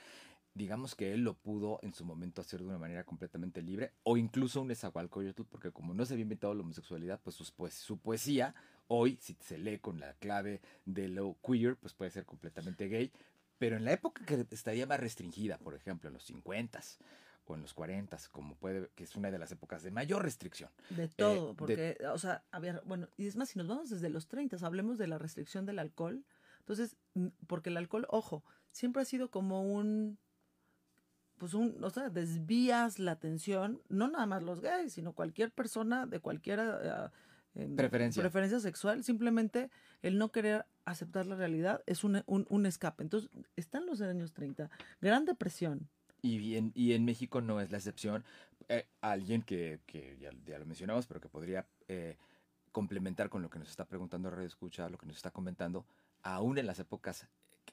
[0.57, 4.17] Digamos que él lo pudo en su momento hacer de una manera completamente libre, o
[4.17, 8.55] incluso un Esahualcoyotl, porque como no se había inventado la homosexualidad, pues, pues su poesía,
[8.89, 13.13] hoy, si se lee con la clave de lo queer, pues puede ser completamente gay,
[13.59, 16.99] pero en la época que estaría más restringida, por ejemplo, en los 50s,
[17.47, 20.71] o en los 40, como puede, que es una de las épocas de mayor restricción.
[20.91, 24.09] De eh, todo, porque, o sea, había, bueno, y es más, si nos vamos desde
[24.09, 26.25] los 30, hablemos de la restricción del alcohol.
[26.61, 26.97] Entonces,
[27.47, 28.43] porque el alcohol, ojo,
[28.73, 30.19] siempre ha sido como un,
[31.39, 36.07] pues un, o sea, desvías la atención, no nada más los gays, sino cualquier persona
[36.07, 37.09] de cualquier eh,
[37.55, 38.23] em, preferencia.
[38.23, 39.71] preferencia sexual, simplemente
[40.03, 43.03] el no querer aceptar la realidad es un, un, un escape.
[43.03, 44.71] Entonces, están los años 30,
[45.01, 45.89] gran depresión,
[46.23, 48.25] y en, y en México no es la excepción.
[48.69, 52.17] Eh, alguien que, que ya, lo mencionamos, pero que podría eh,
[52.73, 55.87] complementar con lo que nos está preguntando Radio Escucha, lo que nos está comentando,
[56.23, 57.27] aún en las épocas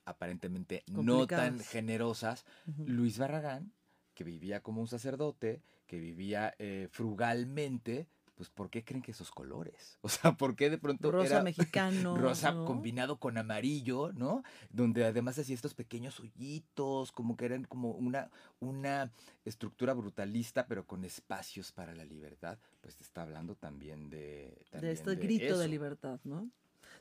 [0.05, 2.45] aparentemente no tan generosas,
[2.85, 3.71] Luis Barragán,
[4.13, 9.31] que vivía como un sacerdote, que vivía eh, frugalmente, pues ¿por qué creen que esos
[9.31, 9.97] colores?
[10.01, 14.43] O sea, ¿por qué de pronto rosa mexicano, rosa combinado con amarillo, ¿no?
[14.69, 18.29] Donde además hacía estos pequeños hoyitos, como que eran como una
[18.59, 19.11] una
[19.45, 24.91] estructura brutalista, pero con espacios para la libertad, pues te está hablando también de de
[24.91, 26.49] este grito de libertad, ¿no?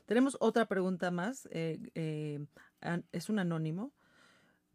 [0.05, 2.39] Tenemos otra pregunta más, eh, eh,
[3.11, 3.91] es un anónimo.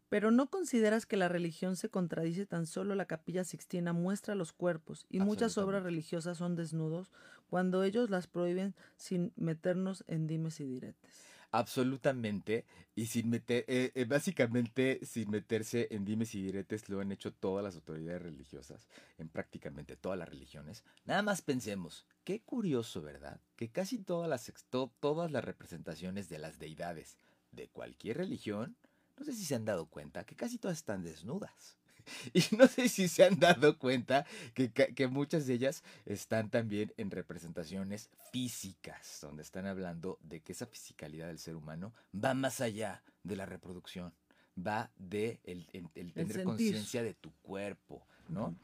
[0.09, 4.53] Pero no consideras que la religión se contradice tan solo la capilla sixtina muestra los
[4.53, 7.11] cuerpos y muchas obras religiosas son desnudos
[7.47, 11.23] cuando ellos las prohíben sin meternos en dimes y diretes.
[11.51, 17.11] Absolutamente, y sin meter, eh, eh, básicamente sin meterse en dimes y diretes lo han
[17.11, 20.83] hecho todas las autoridades religiosas, en prácticamente todas las religiones.
[21.05, 23.41] Nada más pensemos, qué curioso, ¿verdad?
[23.55, 24.51] Que casi todas las,
[24.99, 27.17] todas las representaciones de las deidades
[27.51, 28.77] de cualquier religión
[29.19, 31.78] no sé si se han dado cuenta que casi todas están desnudas.
[32.33, 36.93] Y no sé si se han dado cuenta que, que, muchas de ellas están también
[36.97, 42.61] en representaciones físicas, donde están hablando de que esa fisicalidad del ser humano va más
[42.61, 44.13] allá de la reproducción,
[44.57, 45.65] va de el,
[46.13, 48.55] tener conciencia de tu cuerpo, ¿no?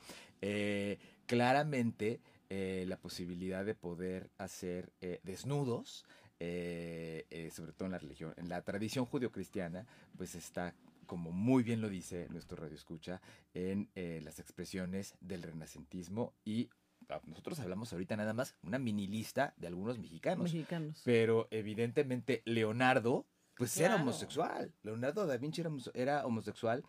[0.42, 2.20] Eh, claramente
[2.50, 6.06] eh, la posibilidad de poder hacer eh, desnudos
[6.40, 9.86] eh, eh, sobre todo en la religión, en la tradición judio-cristiana,
[10.18, 10.74] pues está,
[11.06, 13.22] como muy bien lo dice nuestro radio escucha,
[13.54, 16.70] en eh, las expresiones del renacentismo y
[17.10, 20.54] ah, nosotros hablamos ahorita nada más una mini lista de algunos mexicanos.
[20.54, 21.02] Mexicanos.
[21.04, 23.26] Pero evidentemente Leonardo,
[23.58, 24.74] pues era homosexual.
[24.84, 26.84] Leonardo da Vinci era, homosexual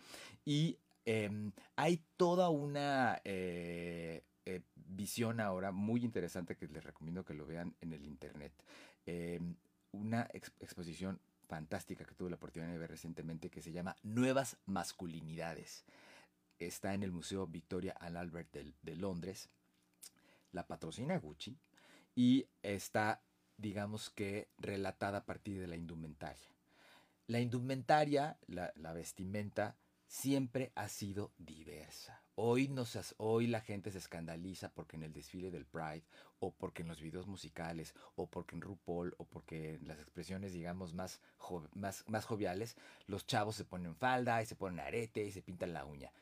[0.44, 3.20] y em, hay toda una
[4.88, 8.52] visión ahora muy interesante que les recomiendo que lo vean en el internet.
[9.04, 9.56] Em,
[9.92, 15.84] una exposición fantástica que tuve la oportunidad de ver recientemente que se llama Nuevas Masculinidades.
[16.58, 19.48] Está en el Museo Victoria and Albert de, Londres.
[20.52, 21.56] La patrocina Gucci
[22.14, 23.22] y está
[23.58, 26.48] digamos que relatada a partir de la indumentaria.
[27.26, 29.76] La indumentaria, la, la vestimenta,
[30.06, 32.22] siempre ha sido diversa.
[32.34, 36.04] Hoy, nos, hoy la gente se escandaliza porque en el desfile del Pride,
[36.38, 40.52] o porque en los videos musicales, o porque en RuPaul, o porque en las expresiones,
[40.52, 41.20] digamos, más,
[41.72, 42.76] más, más joviales,
[43.06, 46.12] los chavos se ponen falda y se ponen arete y se pintan la uña.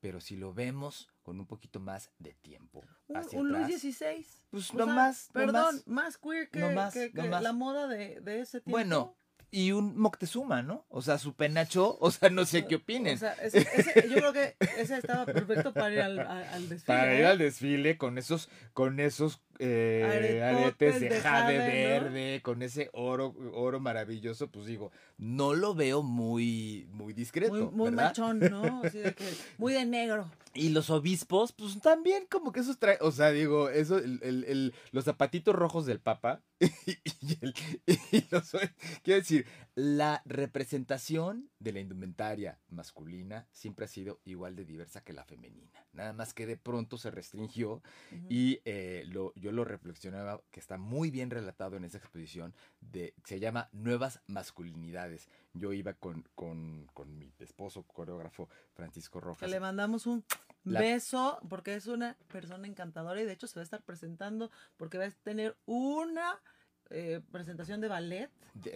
[0.00, 2.84] Pero si lo vemos con un poquito más de tiempo.
[3.14, 4.26] Hacia un, Luis XVI.
[4.50, 5.30] Pues no más.
[5.32, 8.76] Perdón, más, queer que, la moda de, de ese tiempo.
[8.76, 9.16] Bueno,
[9.54, 10.84] y un Moctezuma, ¿no?
[10.88, 13.14] O sea, su penacho, o sea, no sé qué opinen.
[13.14, 13.64] O sea, ese,
[14.10, 16.86] yo creo que ese estaba perfecto para ir al, al desfile.
[16.86, 17.26] Para ir ¿eh?
[17.26, 23.80] al desfile con esos, con esos eh, aretes de jade, verde, con ese oro, oro
[23.80, 27.70] maravilloso, pues digo, no lo veo muy, muy discreto.
[27.72, 28.82] Muy, machón, ¿no?
[28.84, 29.24] Así de que,
[29.58, 30.30] muy de negro.
[30.54, 34.74] Y los obispos, pues también como que esos traen, o sea, digo, eso, el, el,
[34.92, 37.54] los zapatitos rojos del Papa, y, el,
[37.86, 38.52] y los,
[39.02, 39.46] quiero decir,
[39.76, 45.84] la representación de la indumentaria masculina siempre ha sido igual de diversa que la femenina.
[45.92, 47.82] Nada más que de pronto se restringió
[48.28, 53.14] y eh, lo, yo lo reflexionaba que está muy bien relatado en esa exposición de
[53.24, 55.28] se llama Nuevas Masculinidades.
[55.54, 59.40] Yo iba con, con, con mi esposo coreógrafo Francisco Rojas.
[59.40, 60.24] Que le mandamos un
[60.62, 64.98] beso porque es una persona encantadora y de hecho se va a estar presentando porque
[64.98, 66.40] va a tener una
[66.90, 68.30] eh, presentación de ballet.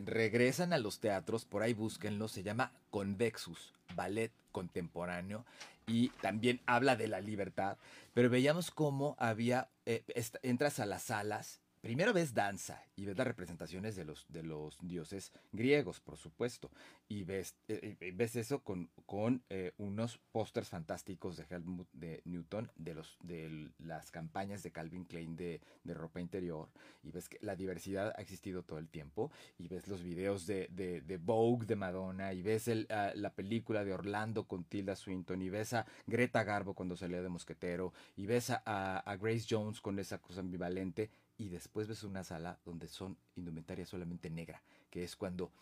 [0.04, 5.44] regresan a los teatros, por ahí búsquenlo, se llama Convexus, ballet contemporáneo,
[5.86, 7.76] y también habla de la libertad,
[8.14, 10.02] pero veíamos cómo había, eh,
[10.42, 14.76] entras a las salas primero ves danza y ves las representaciones de los, de los
[14.82, 16.70] dioses griegos, por supuesto,
[17.08, 22.20] y ves, eh, eh, ves eso con, con eh, unos pósters fantásticos de Helmut de
[22.26, 26.68] Newton, de, los, de las campañas de Calvin Klein de, de, ropa interior,
[27.02, 30.68] y ves que la diversidad ha existido todo el tiempo, y ves los videos de,
[30.68, 35.40] de, Vogue de Madonna, y ves el, ah, la película de Orlando con Tilda Swinton,
[35.40, 39.80] y ves a Greta Garbo cuando salió de Mosquetero, y ves a, a Grace Jones
[39.80, 41.08] con esa cosa ambivalente,
[41.38, 45.52] y después ves una sala donde son indumentaria solamente negra, que es cuando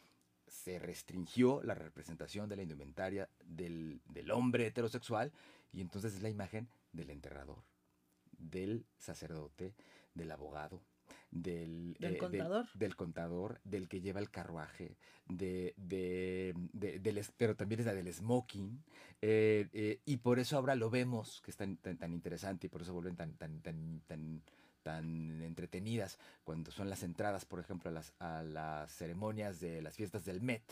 [0.49, 4.01] se restringió la representación de la indumentaria del,
[4.33, 5.33] hombre heterosexual
[5.73, 7.63] y entonces es la imagen del enterrador,
[8.39, 9.75] del sacerdote,
[10.15, 10.81] del abogado,
[11.31, 12.67] del, ¿Del, eh, contador?
[12.73, 14.97] Del, contador, del que lleva el carruaje,
[15.29, 18.83] de, de, del, pero también es la del smoking.
[19.21, 22.83] Eh, eh, y por eso ahora lo vemos, que es tan, tan, interesante y por
[22.83, 24.43] eso vuelven tan, tan, tan, tan
[24.87, 29.97] tan entretenidas, cuando son las entradas, por ejemplo, a las, a las ceremonias de las
[29.97, 30.63] fiestas del Met,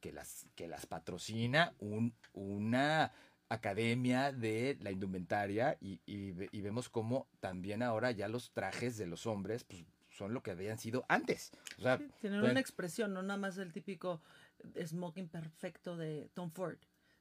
[0.00, 3.12] que las, que las patrocina un, una
[3.48, 9.24] academia de la indumentaria y, y, vemos cómo también ahora ya los trajes de los
[9.28, 11.52] hombres pues, son lo que habían sido antes.
[11.78, 14.20] O sea, tienen una expresión, no nada más el típico
[14.84, 16.78] smoking perfecto de Tom Ford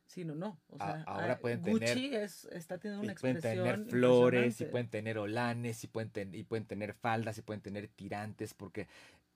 [0.09, 0.59] sino no.
[0.69, 3.41] O sea, ahora pueden Gucci es, está teniendo una expresión.
[3.41, 7.61] Pueden tener flores, y pueden tener olanes, y pueden, y pueden tener faldas, y pueden
[7.61, 8.87] tener tirantes, porque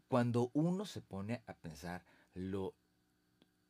[0.08, 2.04] cuando uno se pone a pensar
[2.34, 2.74] lo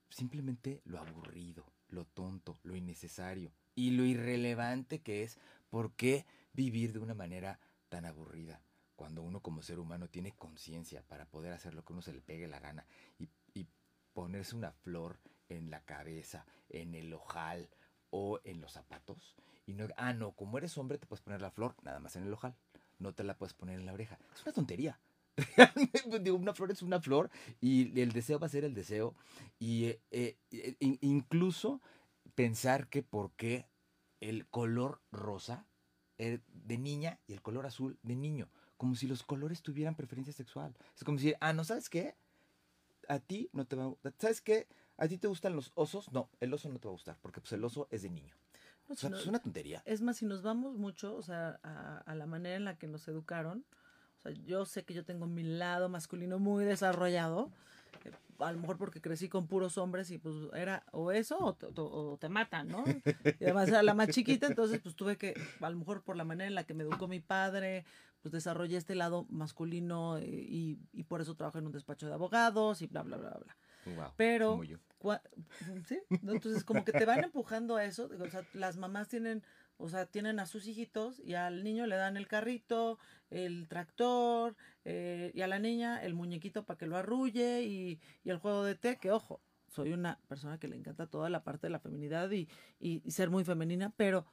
[0.09, 5.37] simplemente lo aburrido, lo tonto, lo innecesario y lo irrelevante que es,
[5.69, 8.61] ¿por qué vivir de una manera tan aburrida?
[8.95, 12.21] Cuando uno como ser humano tiene conciencia para poder hacer lo que uno se le
[12.21, 12.85] pegue la gana
[13.19, 13.67] y, y
[14.13, 15.19] ponerse una flor
[15.49, 17.69] en la cabeza, en el ojal
[18.09, 19.35] o en los zapatos.
[19.65, 22.23] Y no, ah, no, como eres hombre te puedes poner la flor nada más en
[22.23, 22.55] el ojal.
[22.99, 24.19] No te la puedes poner en la oreja.
[24.35, 24.99] Es una tontería.
[26.21, 29.15] Digo, una flor es una flor y el deseo va a ser el deseo.
[29.59, 31.81] Y eh, eh, incluso
[32.35, 33.67] pensar que por qué
[34.19, 35.65] el color rosa
[36.17, 38.49] eh, de niña y el color azul de niño.
[38.77, 40.75] Como si los colores tuvieran preferencia sexual.
[40.95, 42.15] Es como si, ah, no, ¿sabes qué?
[43.07, 44.13] A ti no te va a...
[44.17, 44.67] ¿Sabes qué?
[44.97, 46.11] ¿A ti te gustan los osos?
[46.11, 48.35] No, el oso no te va a gustar, porque pues el oso es de niño.
[48.89, 49.81] es una tontería.
[49.85, 53.07] Es más, si nos vamos mucho, o sea, a, la manera en la que nos
[53.07, 53.65] educaron,
[54.17, 57.51] o sea, yo sé que yo tengo mi lado masculino muy desarrollado,
[58.05, 62.17] eh, a lo mejor porque crecí con puros hombres y pues era o eso o,
[62.17, 62.83] te matan, ¿no?
[63.39, 66.23] Y además era la más chiquita, entonces pues tuve que, a lo mejor por la
[66.23, 67.85] manera en la que me educó mi padre,
[68.21, 72.13] pues desarrollé este lado masculino eh, y, y por eso trabajo en un despacho de
[72.13, 73.57] abogados y bla, bla, bla, bla.
[74.15, 74.61] Pero,
[75.87, 75.99] ¿sí?
[76.09, 78.09] Entonces, como que te van empujando a eso.
[78.19, 79.43] O sea, las mamás tienen,
[79.77, 84.55] o sea, tienen a sus hijitos y al niño le dan el carrito, el tractor,
[84.85, 88.63] eh, y a la niña el muñequito para que lo arrulle y, y, el juego
[88.63, 89.41] de té, que ojo,
[89.73, 92.47] soy una persona que le encanta toda la parte de la feminidad y,
[92.79, 94.25] y, ser muy femenina, pero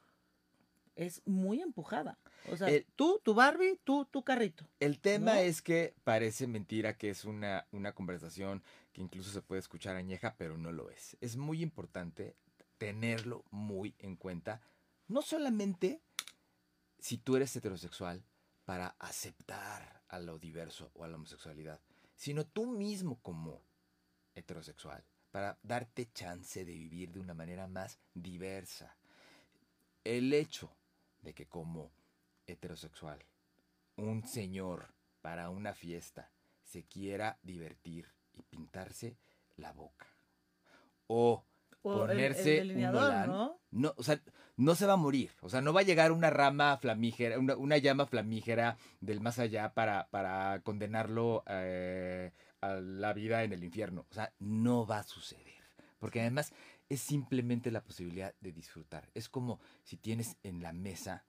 [0.97, 2.19] es muy empujada.
[2.51, 4.67] O sea, tú, tu Barbie, tú, tu carrito.
[4.81, 5.41] El tema ¿No?
[5.41, 8.63] es que parece mentira que es una, una conversación
[9.01, 11.17] incluso se puede escuchar añeja, pero no lo es.
[11.21, 12.37] Es muy importante
[12.79, 14.63] tenerlo muy en cuenta,
[15.09, 16.01] no solamente
[16.99, 18.23] si tú eres heterosexual
[18.65, 21.81] para aceptar a lo diverso o a la homosexualidad,
[22.15, 23.63] sino tú mismo como
[24.35, 28.97] heterosexual para darte chance de vivir de una manera más diversa.
[30.05, 30.71] El hecho
[31.23, 31.91] de que como
[32.47, 33.25] heterosexual
[33.97, 36.31] un señor para una fiesta
[36.65, 38.09] se quiera divertir
[38.41, 39.17] y pintarse
[39.57, 40.07] la boca.
[41.07, 41.45] O
[41.83, 43.61] O el- el ponerse delineador, un Nolan, ¿no?
[43.71, 44.21] no, o sea,
[44.57, 45.31] no se va a morir.
[45.41, 49.39] O sea, no va a llegar una rama flamígera, una, una llama flamígera del más
[49.39, 54.07] allá para, para condenarlo eh, a la vida en el infierno.
[54.11, 55.47] O sea, no va a suceder.
[55.99, 56.53] Porque además
[56.89, 59.09] es simplemente la posibilidad de disfrutar.
[59.15, 61.25] Es como si tienes en la mesa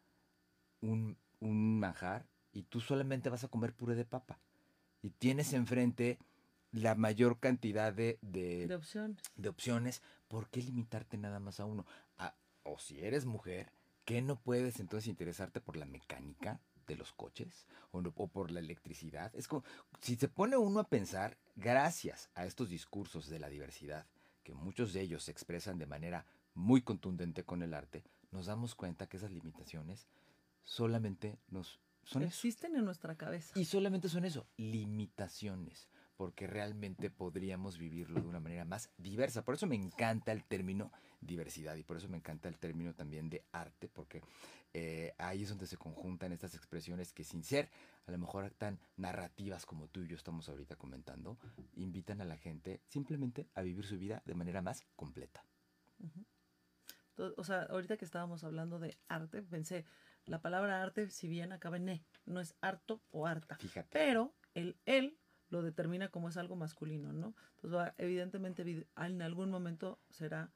[0.82, 4.40] un, un manjar y tú solamente vas a comer puré de papa.
[5.02, 6.20] Y tienes enfrente
[6.72, 9.22] la mayor cantidad de, de, De opciones.
[9.36, 11.86] de opciones, ¿por qué limitarte nada más a uno?
[12.18, 13.72] Ah, o si eres mujer,
[14.06, 18.52] ¿qué no puedes entonces interesarte por la mecánica de los coches o, no- o por
[18.52, 19.34] la electricidad?
[19.36, 19.64] Es como,
[20.02, 24.06] si se pone uno a pensar, gracias a estos discursos de la diversidad,
[24.44, 28.76] que muchos de ellos se expresan de manera muy contundente con el arte, nos damos
[28.76, 30.08] cuenta que esas limitaciones
[30.64, 32.30] solamente nos son eso.
[32.30, 33.60] Existen en nuestra cabeza.
[33.60, 35.88] Y solamente son eso, limitaciones,
[36.22, 39.44] porque realmente podríamos vivirlo de una manera más diversa.
[39.44, 43.28] Por eso me encanta el término diversidad y por eso me encanta el término también
[43.28, 44.22] de arte, porque
[44.72, 47.72] eh, ahí es donde se conjuntan estas expresiones que sin ser
[48.06, 51.40] a lo mejor tan narrativas como tú y yo estamos ahorita comentando,
[51.74, 55.44] invitan a la gente simplemente a vivir su vida de manera más completa.
[57.36, 59.86] O sea, ahorita que estábamos hablando de arte, pensé,
[60.26, 63.56] la palabra arte, si bien acaba en e, no es harto o harta.
[63.56, 63.90] Fíjate.
[63.92, 65.18] Pero el él
[65.52, 67.36] lo determina como es algo masculino, ¿no?
[67.62, 70.52] Entonces, evidentemente, evid- en algún momento será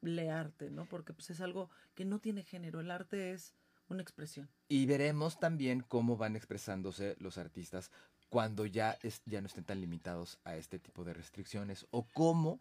[0.00, 0.86] le arte, ¿no?
[0.86, 2.80] Porque pues es algo que no tiene género.
[2.80, 3.54] El arte es
[3.88, 4.48] una expresión.
[4.68, 7.90] Y veremos también cómo van expresándose los artistas
[8.30, 12.60] cuando ya, ya no estén tan limitados a este tipo de restricciones o cómo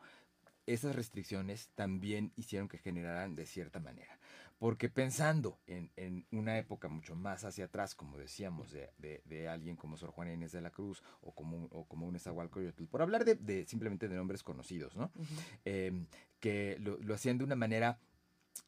[0.66, 4.18] esas restricciones también hicieron que generaran de cierta manera.
[4.59, 9.49] Porque pensando en, en una época mucho más hacia atrás, como decíamos, de, de- de
[9.49, 12.86] alguien como Sor Juana Inés de la Cruz o como un, o como un Nezahualcóyotl,
[12.86, 15.11] por hablar de, de simplemente de nombres conocidos, ¿no?
[15.66, 16.05] eh,
[16.39, 17.99] que lo, lo hacían de una manera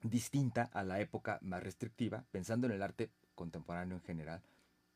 [0.02, 4.42] distinta a la época más restrictiva, pensando en el arte contemporáneo en general,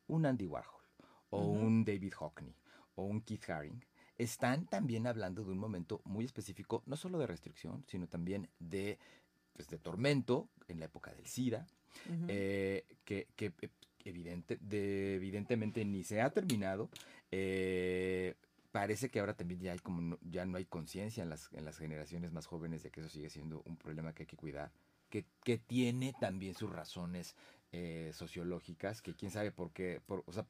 [0.08, 0.82] un Andy Warhol
[1.30, 2.56] o un David Hockney
[2.96, 3.86] o un Keith Haring
[4.20, 9.00] están también hablando de un momento muy específico, no solo de restricción, sino también de,
[9.54, 11.66] pues, de tormento en la época del SIDA,
[12.28, 13.70] eh, que, que, eh,
[14.06, 16.90] evidente, de- evidentemente ni se ha terminado.
[17.32, 18.36] eh,
[18.72, 21.66] parece que ahora también ya, hay como no- ya no hay conciencia en las, en
[21.66, 24.72] las generaciones más jóvenes de que eso sigue siendo un problema que hay que cuidar,
[25.10, 27.36] que, que tiene también sus razones
[27.72, 30.46] eh, sociológicas, que quién sabe por qué, por, o sea,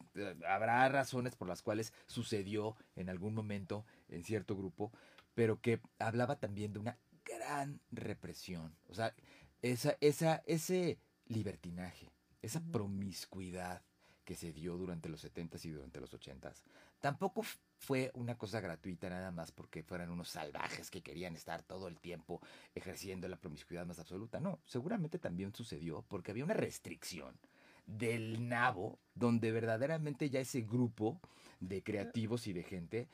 [0.47, 4.91] habrá razones por las cuales sucedió en algún momento en cierto grupo,
[5.36, 9.13] pero que hablaba también de una gran represión, o sea,
[9.61, 12.11] esa, esa, ese libertinaje,
[12.41, 13.84] esa promiscuidad
[14.24, 16.63] que se dio durante los 70s y durante los 80s,
[17.00, 17.43] tampoco
[17.78, 22.00] fue una cosa gratuita nada más porque fueran unos salvajes que querían estar todo el
[22.00, 22.41] tiempo
[22.76, 24.39] ejerciendo la promiscuidad más absoluta.
[24.39, 27.39] No, seguramente también sucedió porque había una restricción
[27.86, 31.20] del nabo donde verdaderamente ya ese grupo
[31.60, 33.08] de creativos y de gente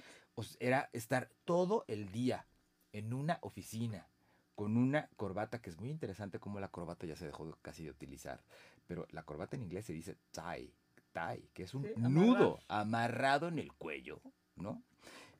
[0.60, 2.48] era estar todo el día
[2.92, 4.08] en una oficina
[4.56, 7.84] con una corbata que es muy interesante como la corbata ya se dejó de- casi
[7.84, 8.44] de utilizar,
[8.88, 10.74] pero la corbata en inglés se dice tie,
[11.16, 14.22] tie, que es un Sí, nudo amarrado en el cuello,
[14.56, 14.84] ¿no?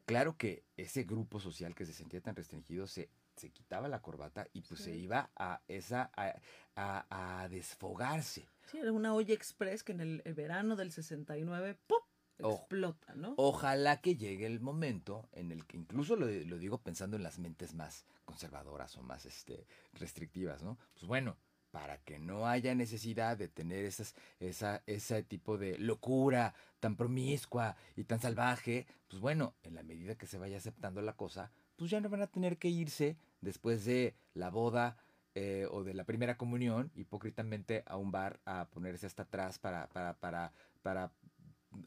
[0.06, 4.48] Claro que ese grupo social que se sentía tan restringido se, se quitaba la corbata
[4.54, 6.34] y pues se iba a esa a,
[6.76, 8.48] a- a desfogarse.
[8.72, 12.00] Sí, era una olla express que en el, el verano del 69, ¡pum!
[12.38, 13.34] Explota, ¿no?
[13.38, 17.40] Ojalá que llegue el momento en el que, incluso lo, lo digo pensando en las
[17.40, 20.78] mentes más conservadoras o más este, restrictivas, ¿no?
[20.94, 21.38] Pues bueno,
[21.76, 27.76] para que no haya necesidad de tener esas, esa, ese tipo de locura tan promiscua
[27.98, 31.92] y tan salvaje, pues bueno, en la medida que se vaya aceptando la cosa, pues
[31.92, 34.96] ya no van a tener que irse después de la boda
[35.34, 39.90] eh, o de la primera comunión, hipócritamente a un bar a ponerse hasta atrás para,
[39.90, 41.12] para, para,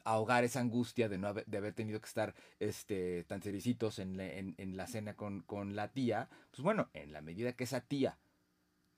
[0.03, 4.19] ahogar esa angustia de no haber, de haber tenido que estar este tan cericitos en,
[4.19, 8.19] en la cena con, con la tía, pues bueno, en la medida que esa tía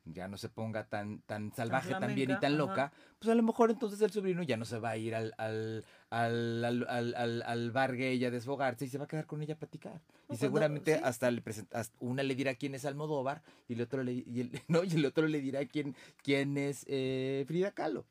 [0.06, 2.58] ya no se ponga tan, tan salvaje también y tan ajá.
[2.58, 5.34] loca, pues a lo mejor entonces el sobrino ya no se va a ir al,
[5.38, 9.54] al, al, al, al, bar gay a desfogarse y se va a quedar con ella
[9.54, 10.02] a platicar.
[10.24, 11.02] y cuando- seguramente sí.
[11.04, 14.42] hasta le presenta, hasta una le dirá quién es Almodóvar y el otro le, y
[14.42, 18.06] el, no, y el otro le dirá quién, quién es eh, Frida Kahlo.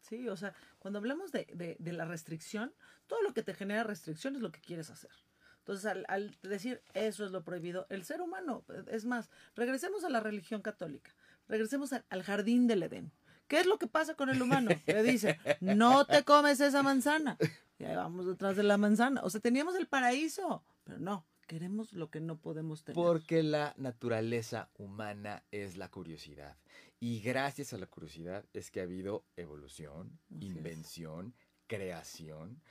[0.00, 2.74] Sí, o sea, cuando hablamos de, de- de la restricción,
[3.06, 5.10] todo lo que te genera restricción es lo que quieres hacer.
[5.62, 10.10] Entonces, al, al decir eso es lo prohibido, el ser humano, es más, regresemos a
[10.10, 11.14] la religión católica,
[11.46, 13.12] regresemos al, al jardín del Edén.
[13.46, 14.70] ¿Qué es lo que pasa con el humano?
[14.86, 17.36] Le dice, no te comes esa manzana.
[17.78, 19.20] Y ahí vamos detrás de la manzana.
[19.22, 22.94] O sea, teníamos el paraíso, pero no, queremos lo que no podemos tener.
[22.94, 26.56] Porque la naturaleza humana es la curiosidad.
[26.98, 30.42] Y gracias a la curiosidad es que ha habido evolución, Así es.
[30.56, 31.34] invención,
[31.66, 32.62] creación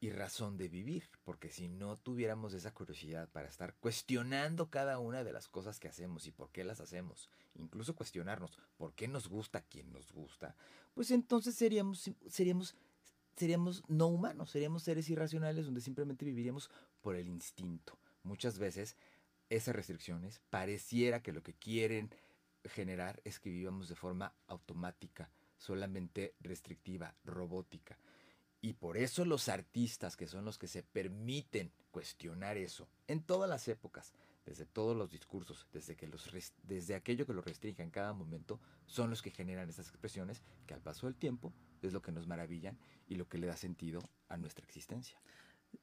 [0.00, 1.08] y razón de vivir.
[1.24, 5.88] Porque si no tuviéramos esa curiosidad para estar cuestionando cada una de las cosas que
[5.88, 10.56] hacemos y por qué las hacemos, incluso cuestionarnos por qué nos gusta quien nos gusta,
[10.94, 12.76] pues entonces seríamos, seríamos,
[13.36, 16.70] seríamos no humanos, seríamos seres irracionales donde simplemente viviríamos
[17.00, 17.98] por el instinto.
[18.22, 18.96] Muchas veces
[19.50, 22.10] esas restricciones pareciera que lo que quieren
[22.64, 27.98] generar es que vivamos de forma automática, solamente restrictiva, robótica.
[28.64, 33.46] Y por eso los artistas, que son los que se permiten cuestionar eso, en todas
[33.46, 34.14] las épocas,
[34.46, 36.30] desde todos los discursos, desde, que los
[36.62, 40.72] desde aquello que los restringe en cada momento, son los que generan estas expresiones que
[40.72, 41.52] al paso del tiempo
[41.82, 44.00] es lo que nos maravillan y lo que le da sentido
[44.30, 45.20] a nuestra existencia.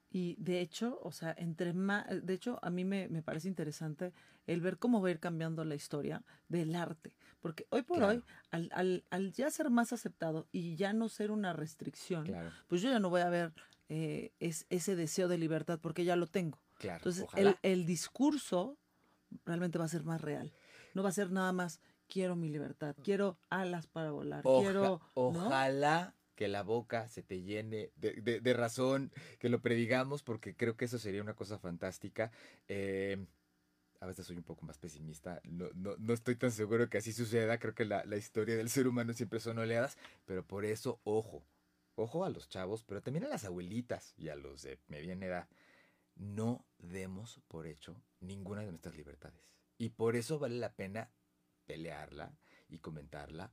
[0.10, 4.14] Y de hecho, o sea, entre más, de hecho, a mí me, me parece interesante
[4.48, 7.16] el ver cómo va a ir cambiando la historia del arte.
[7.40, 8.14] Porque hoy por Claro.
[8.14, 12.52] hoy, al, al, al ya ser más aceptado y ya no ser una restricción, Claro,
[12.68, 13.54] pues yo ya no voy a ver
[13.90, 16.60] eh, es, ese deseo de libertad porque ya lo tengo.
[16.78, 16.98] claro.
[16.98, 18.78] Entonces, el, el discurso
[19.46, 20.52] realmente va a ser más real.
[20.94, 25.02] No va a ser nada más, quiero mi libertad, quiero alas para volar, Oja- quiero...
[25.16, 25.48] ¿no?
[25.48, 30.78] Ojalá que la boca se te llene de, de- razón, que lo predigamos, porque creo
[30.78, 32.32] que eso sería una cosa fantástica.
[32.68, 33.26] Eh,
[34.00, 37.14] a veces soy un poco más pesimista, no, no, no estoy tan seguro que así
[37.14, 41.00] suceda, creo que la, la historia del ser humano siempre son oleadas, pero por eso,
[41.04, 41.46] ojo,
[41.96, 45.48] ojo a los chavos, pero también a las abuelitas y a los de mediana edad,
[46.16, 49.52] no demos por hecho ninguna de nuestras libertades.
[49.78, 51.12] Y por eso vale la pena
[51.66, 52.34] pelearla
[52.70, 53.52] y comentarla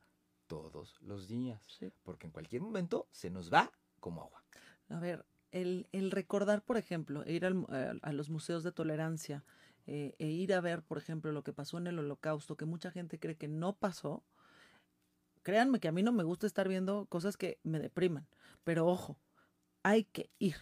[0.49, 1.62] todos los días.
[1.68, 1.92] Sí.
[2.03, 3.70] Porque en cualquier momento se nos va
[4.01, 4.42] como agua.
[4.88, 8.72] A ver, el, el recordar, por ejemplo, e ir al a, a los museos de
[8.72, 9.44] tolerancia
[9.90, 12.90] eh, e ir a ver, por ejemplo, lo que pasó en el holocausto, que mucha
[12.90, 14.22] gente cree que no pasó,
[15.42, 18.28] créanme que a mí no me gusta estar viendo cosas que me depriman,
[18.64, 19.18] pero ojo,
[19.82, 20.57] hay que ir,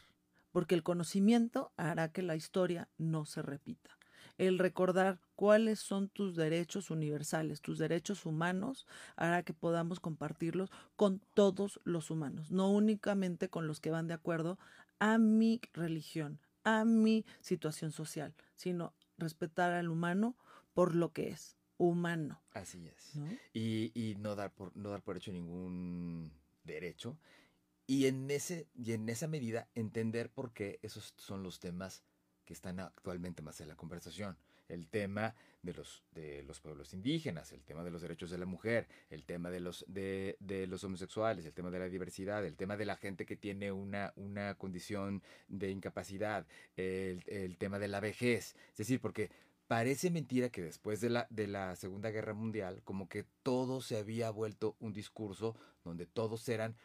[0.53, 3.96] porque el conocimiento hará que la historia no se repita.
[4.39, 11.21] El recordar cuáles son tus derechos universales, tus derechos humanos, hará que podamos compartirlos con
[11.35, 14.59] todos los humanos, no únicamente con los que van de acuerdo
[14.99, 20.37] a mi religión, a mi situación social, sino respetar al humano
[20.75, 22.43] por lo que es, humano.
[22.53, 23.17] Así es.
[23.17, 23.27] ¿no?
[23.55, 26.31] Y, y no, dar por, no dar por hecho ningún
[26.65, 27.19] derecho.
[27.87, 32.03] Y en, ese, y en esa medida entender por qué esos son los temas
[32.47, 34.39] que están actualmente más en la conversación.
[34.69, 38.47] El tema de los, de los pueblos indígenas, el tema de los derechos de la
[38.47, 42.57] mujer, el tema de los, de, de los homosexuales, el tema de la diversidad, el
[42.57, 47.89] tema de la gente que tiene una, una condición de incapacidad, el, el tema de
[47.89, 48.57] la vejez.
[48.71, 49.31] Es decir, porque
[49.67, 53.99] parece mentira que después de la, de la Segunda Guerra Mundial, como que todo se
[53.99, 56.77] había vuelto un discurso donde todos eran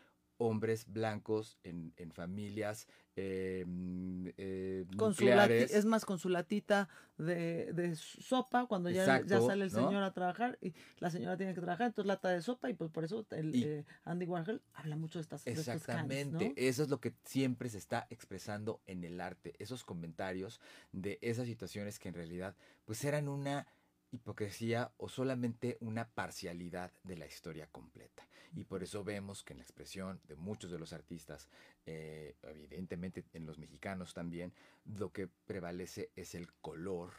[0.42, 5.72] hombres blancos en, en familias eh, mm, eh, Con su lati- nucleares.
[5.76, 9.86] es más con su latita de, de sopa cuando ya, ya Exacto, sale el ¿no?
[9.88, 12.89] señor a trabajar y la señora tiene que trabajar, entonces lata de sopa y pues
[12.89, 16.54] por eso el, Y- eh, Andy Warhol habla mucho de estas de estos Exactamente, ¿no?
[16.56, 20.60] eso es lo que siempre se está expresando en el arte, esos comentarios
[20.92, 23.68] de esas situaciones que en realidad pues eran una
[24.12, 28.28] hipocresía o solamente una parcialidad de la historia completa.
[28.55, 31.47] Y por eso vemos que en la expresión de muchos de los artistas,
[31.86, 34.53] eh, evidentemente en los mexicanos también,
[34.86, 37.12] lo que prevalece es el color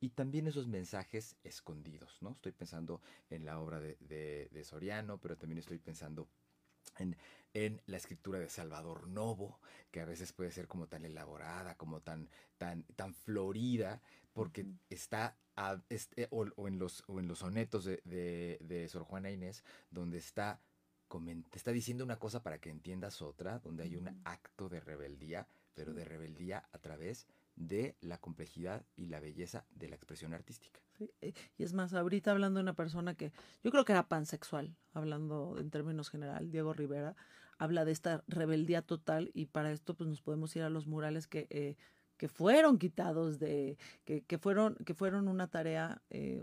[0.00, 2.30] y también esos mensajes escondidos, ¿no?
[2.32, 6.28] Estoy pensando en la obra de, de- de Soriano, pero también estoy pensando
[6.98, 7.16] en,
[7.54, 9.60] en la escritura de Salvador Novo,
[9.90, 12.28] que a veces puede ser como tan elaborada, como tan,
[12.58, 14.02] tan, tan florida,
[14.32, 18.88] porque está, a- este, o, o en los, o en los sonetos de, de, de
[18.88, 20.60] Sor Juana Inés, donde está,
[21.52, 25.92] está diciendo una cosa para que entiendas otra, donde hay un acto de rebeldía, pero
[25.92, 27.26] de rebeldía a través
[27.56, 30.80] de la complejidad y la belleza de la expresión artística.
[30.96, 34.08] Sí, eh, Y es más, ahorita hablando de una persona que yo creo que era
[34.08, 37.16] pansexual, hablando en términos general, Diego Rivera,
[37.58, 41.26] habla de esta rebeldía total y para esto pues nos podemos ir a los murales
[41.26, 41.76] que, eh,
[42.20, 46.42] que fueron quitados de, que, que fueron, que fueron una tarea eh,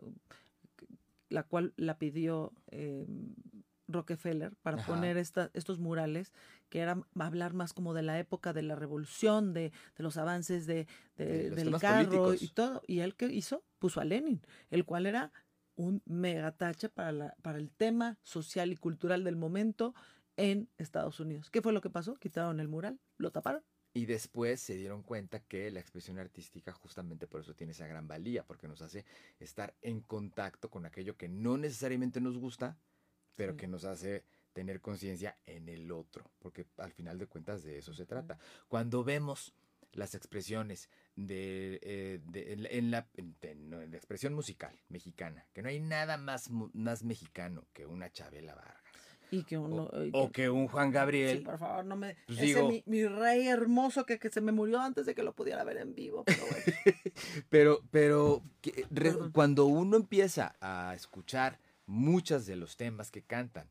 [1.30, 3.05] la cual la pidió eh,
[3.88, 4.88] Rockefeller para Ajá.
[4.88, 6.34] poner esta, estos murales,
[6.69, 10.65] que era hablar más como de la época de la revolución, de, de los avances
[10.65, 12.82] de, de- del carro y todo.
[12.88, 15.32] Y él que hizo, puso a Lenin, el cual era
[15.75, 19.93] un megatache para, la, para el tema social y cultural del momento
[20.38, 21.51] en Estados Unidos.
[21.51, 22.15] ¿Qué fue lo que pasó?
[22.15, 23.61] Quitaron el mural, lo taparon.
[23.98, 28.08] Y después se dieron cuenta que la expresión artística justamente por eso tiene esa gran
[28.08, 29.06] valía, porque nos hace
[29.39, 32.78] estar en contacto con aquello que no necesariamente nos gusta,
[33.36, 33.58] pero Sí.
[33.58, 34.24] que nos hace
[34.54, 38.38] tener conciencia en el otro, porque al final de cuentas de eso se trata.
[38.68, 39.54] Cuando vemos
[39.93, 44.34] las expresiones de, eh, de- en, la- en la, en- en- no, en la expresión
[44.36, 48.86] musical mexicana, que no hay nada más, más mexicano que una Chabela Vargas.
[49.32, 49.84] Y que uno...
[49.91, 51.39] O, y o que un Juan Gabriel.
[51.39, 52.15] Sí, por favor, no me...
[52.28, 55.23] Pues ese digo- mi, mi rey hermoso que, que se me murió antes de que
[55.23, 56.23] lo pudiera ver en vivo.
[56.23, 56.63] Pero bueno.
[57.49, 59.32] Pero, pero que- re- Perdón.
[59.32, 63.69] cuando uno empieza a escuchar muchos de los temas que cantan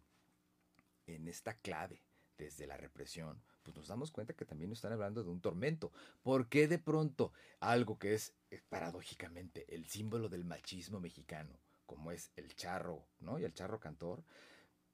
[1.06, 2.02] en esta clave,
[2.38, 5.90] desde la represión, pues nos damos cuenta que también están hablando de un tormento.
[6.22, 11.50] ¿Por qué de pronto algo que es eh, paradójicamente el símbolo del machismo mexicano,
[11.86, 13.38] como es el charro, ¿no?
[13.38, 14.22] Y el charro cantor,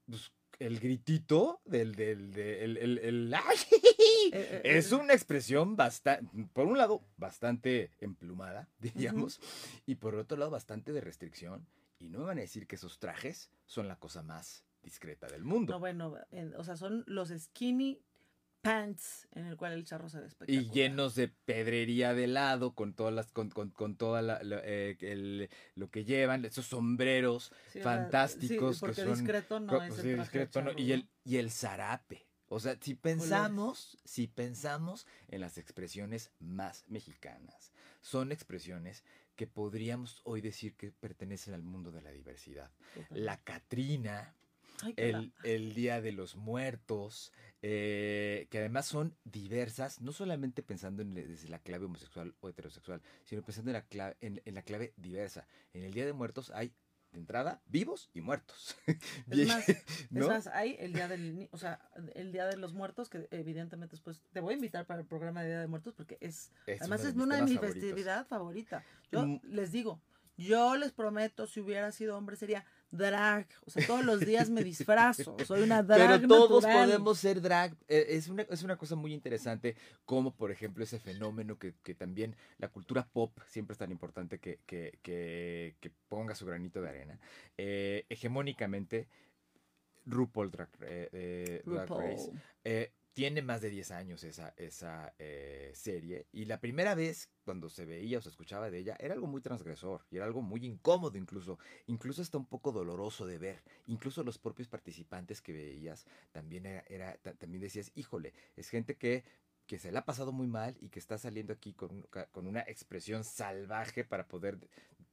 [0.09, 3.57] pues el gritito del, del, del el, el, ¡ay!
[4.31, 9.39] Eh, eh, Es eh, una expresión bastante, por un lado, bastante emplumada, diríamos,
[9.85, 11.67] y por otro lado, bastante de restricción.
[11.99, 15.43] Y no me van a decir que esos trajes son la cosa más discreta del
[15.43, 15.73] mundo.
[15.73, 18.01] No, bueno, en- o sea, son los skinny
[18.63, 20.73] pants en el cual el charro se ve y espectacular.
[20.73, 24.97] llenos de pedrería de lado, con todas las, con, con, con toda la, la- eh,
[25.01, 29.77] el- lo que llevan, esos sombreros Sí, fantásticos sí, que porque son discreto no Co-
[29.83, 30.71] es el discreto, ¿no?
[30.77, 32.27] y el y el zarape.
[32.49, 39.03] O sea, si pensamos, si pensamos en las expresiones más mexicanas, son expresiones
[39.35, 42.71] que podríamos hoy decir que pertenecen al mundo de la diversidad.
[43.09, 44.35] La Catrina,
[44.97, 47.31] el, el Día de los Muertos,
[47.61, 52.49] eh, que además son diversas, no solamente pensando en, le- desde la clave homosexual o
[52.49, 55.47] heterosexual, sino pensando en la, clave, en, en la clave diversa.
[55.73, 56.73] En el Día de Muertos hay,
[57.11, 58.75] de entrada, vivos y muertos.
[59.29, 59.65] Es más,
[60.09, 60.21] ¿no?
[60.23, 61.79] Es más, hay el día del, o sea,
[62.15, 65.41] el día de los muertos que evidentemente después te voy a invitar para el programa
[65.43, 67.81] de Día de Muertos porque es, Es además es mis una de temas mi favoritos.
[67.81, 68.83] festividad favorita.
[69.11, 69.39] Yo Mm.
[69.43, 70.01] les digo,
[70.37, 72.65] yo les prometo, si hubiera sido hombre sería
[72.97, 76.85] drag, o sea, todos los días me disfrazo, soy una drag Pero todos natural.
[76.89, 77.75] podemos ser drag.
[77.87, 79.75] Eh, Es una, es una cosa muy interesante,
[80.05, 84.39] como por ejemplo ese fenómeno que, que también la cultura pop siempre es tan importante
[84.39, 87.19] que, que, que- que ponga su granito de arena.
[87.57, 89.07] Eh, hegemónicamente,
[90.05, 92.03] RuPaul Drag, eh, eh, Drag RuPaul.
[92.03, 92.31] Race
[92.63, 97.69] eh, tiene más de 10 años esa, esa eh, serie y la primera vez cuando
[97.69, 100.65] se veía o se escuchaba de ella era algo muy transgresor y era algo muy
[100.65, 106.05] incómodo incluso, incluso hasta un poco doloroso de ver, incluso los propios participantes que veías
[106.31, 109.23] también era, era- ta- también decías, híjole, es gente que
[109.65, 112.59] que se la ha pasado muy mal y que está saliendo aquí con, con una
[112.61, 114.57] expresión salvaje para poder,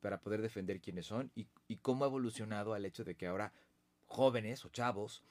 [0.01, 3.53] para poder defender quiénes son y, y cómo ha evolucionado al hecho de que ahora
[4.07, 5.22] jóvenes o chavos,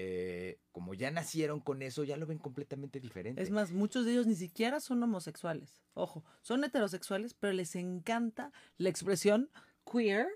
[0.00, 3.42] eh, como ya nacieron con eso, ya lo ven completamente diferente.
[3.42, 5.82] Es más, muchos de ellos ni siquiera son homosexuales.
[5.94, 9.50] Ojo, son heterosexuales, pero les encanta la expresión
[9.90, 10.28] queer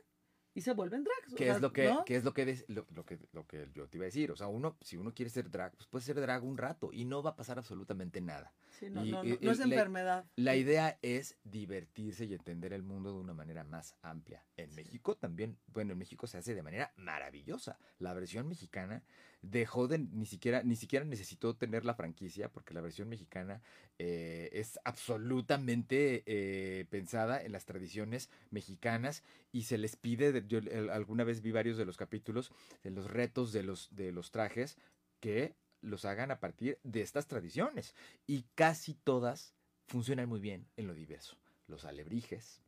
[0.55, 1.33] y se vuelven drags.
[1.33, 2.05] o ¿Qué sea, es lo que, ¿no?
[2.05, 4.33] qué es lo que, lo, lo que, lo que yo te iba a decir?
[4.33, 7.05] O sea, uno, si uno quiere ser drag, pues puede ser drag un rato y
[7.05, 8.53] no va a pasar absolutamente nada.
[8.81, 10.25] Sí, no, y- no, y- no, no es la- enfermedad.
[10.37, 14.45] La idea es divertirse y entender el mundo de una manera más amplia.
[14.57, 17.79] En México también, bueno, en México se hace de manera maravillosa.
[18.01, 19.03] La versión mexicana
[19.43, 23.61] dejó de ni siquiera, ni siquiera necesitó tener la franquicia, porque la versión mexicana
[23.99, 30.61] eh, es absolutamente eh, pensada en las tradiciones mexicanas y se les pide, de- yo
[30.93, 34.77] alguna vez vi varios de los capítulos de los retos de los, de los trajes
[35.21, 37.95] que los hagan a partir de estas tradiciones
[38.27, 39.55] y casi todas
[39.89, 41.37] funcionan muy bien en lo diverso.
[41.67, 42.62] Los alebrijes,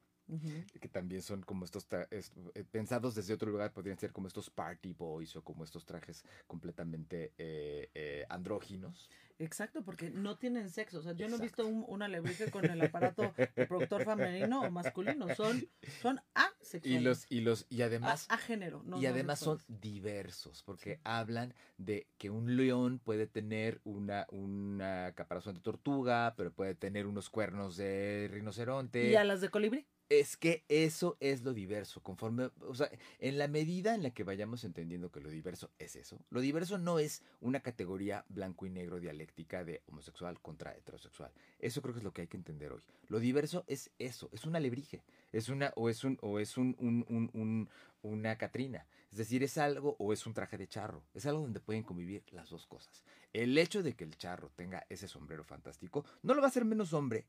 [0.81, 4.51] Que también son como estos, es- eh, pensados desde otro lugar, podrían ser como estos
[4.51, 9.11] party boys o como estos trajes completamente eh, eh, andróginos.
[9.39, 11.01] Exacto, porque no tienen sexo.
[11.01, 14.71] O sea, yo no he visto un, un alebrije con el aparato reproductor femenino o
[14.71, 15.35] masculino.
[15.35, 15.69] Son,
[16.01, 16.83] son asexuales.
[16.85, 18.83] Y los, y los, y además, a género.
[18.85, 24.27] No, y no además son diversos, porque hablan de que un león puede tener una,
[24.31, 29.11] una caparazón de tortuga, pero puede tener unos cuernos de rinoceronte.
[29.11, 29.87] ¿Y a las de colibrí?
[30.09, 34.25] Es que eso es lo diverso, conforme, o sea, en la medida en la que
[34.25, 38.71] vayamos entendiendo que lo diverso es eso, lo diverso no es una categoría blanco y
[38.71, 41.33] negro dialéctica de homosexual contra heterosexual.
[41.59, 42.83] Eso creo que es lo que hay que entender hoy.
[43.09, 45.03] Lo diverso es eso, es un alebrije,
[45.33, 47.69] es una, o es un, o es un, un, un, un
[48.05, 48.87] una Catrina.
[49.11, 51.03] Es decir, es algo o es un traje de charro.
[51.15, 53.03] Es algo donde pueden convivir las dos cosas.
[53.33, 56.65] El hecho de que el charro tenga ese sombrero fantástico no lo va a hacer
[56.65, 57.27] menos hombre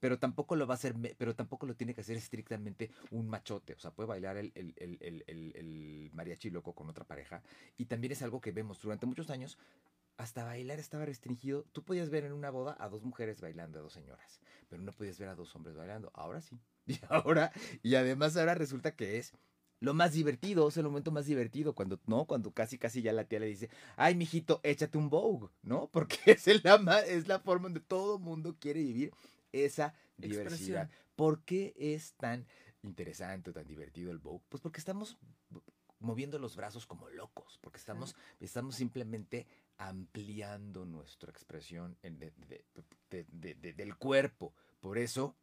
[0.00, 3.74] pero tampoco lo va a hacer, pero tampoco lo tiene que hacer estrictamente un machote.
[3.74, 7.42] O sea, puede bailar el, el, el, el, mariachi loco con otra pareja.
[7.76, 9.58] Y también es algo que vemos durante muchos años.
[10.16, 11.64] Hasta bailar estaba restringido.
[11.72, 14.92] Tú podías ver en una boda a dos mujeres bailando, a dos señoras, pero no
[14.92, 16.10] podías ver a dos hombres bailando.
[16.14, 16.58] Ahora sí.
[16.88, 19.34] Y ahora, y además ahora resulta que es
[19.80, 22.24] lo más divertido, es el momento más divertido, cuando, ¿no?
[22.24, 25.88] Cuando casi, casi ya la tía le dice, ay, mijito, échate un Vogue, ¿no?
[25.92, 29.12] Porque es la, es la forma donde todo mundo quiere vivir
[29.52, 30.90] esa diversidad.
[31.16, 32.46] ¿Por qué es tan
[32.82, 34.44] interesante o tan divertido el Vogue?
[34.48, 35.18] Pues porque estamos
[36.00, 39.46] moviendo los brazos como locos, porque estamos, estamos simplemente
[39.78, 41.98] ampliando nuestra expresión
[43.10, 44.54] del cuerpo.
[44.80, 45.36] Por eso,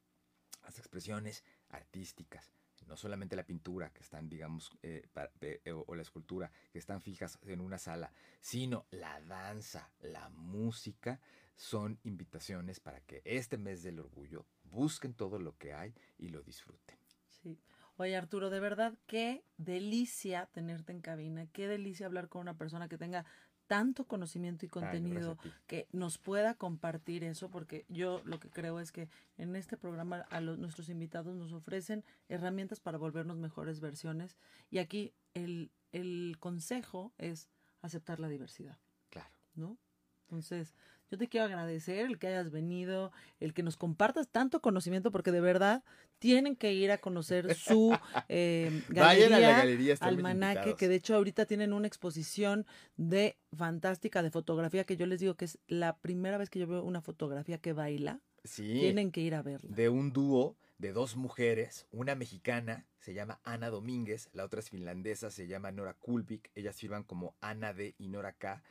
[0.64, 2.51] las expresiones artísticas,
[2.88, 5.08] no solamente la pintura, que están, digamos, eh,
[5.42, 11.20] eh, o la escultura, que están fijas en una sala, sino la danza, la música,
[11.56, 16.42] son invitaciones para que este mes del orgullo busquen todo lo que hay y lo
[16.42, 16.98] disfruten.
[17.30, 17.60] Sí.
[17.98, 22.90] Oye Arturo, de verdad, qué delicia tenerte en cabina, qué delicia hablar con una persona
[22.90, 23.26] que tenga
[23.68, 25.38] tanto conocimiento y contenido
[25.68, 30.26] que nos pueda compartir eso, porque yo lo que creo es que en este programa
[30.30, 34.38] a los, nuestros invitados nos ofrecen herramientas para volvernos mejores versiones
[34.70, 37.49] y aquí el, el consejo es
[37.82, 38.78] aceptar la diversidad.
[39.09, 39.36] Claro.
[39.55, 39.78] ¿No?
[40.24, 40.74] Entonces,
[41.12, 45.32] yo te quiero agradecer el que hayas venido, el que nos compartas tanto conocimiento, porque
[45.32, 45.84] de verdad
[46.20, 47.91] tienen que ir a conocer su
[48.30, 52.66] eh, galería, Vayan a la galería Almanaque, que de hecho ahorita tienen una exposición
[52.97, 56.68] de fantástica de fotografía, que yo les digo que es la primera vez que yo
[56.68, 58.22] veo una fotografía que baila.
[58.43, 58.80] Sí.
[58.80, 59.76] Tienen que ir a verla.
[59.76, 64.72] De un dúo de dos mujeres, una mexicana se llama Ana Domínguez, la otra es
[64.72, 68.64] finlandesa, se llama Nora Kulvik, ellas sirvan como Ana D y Nora K.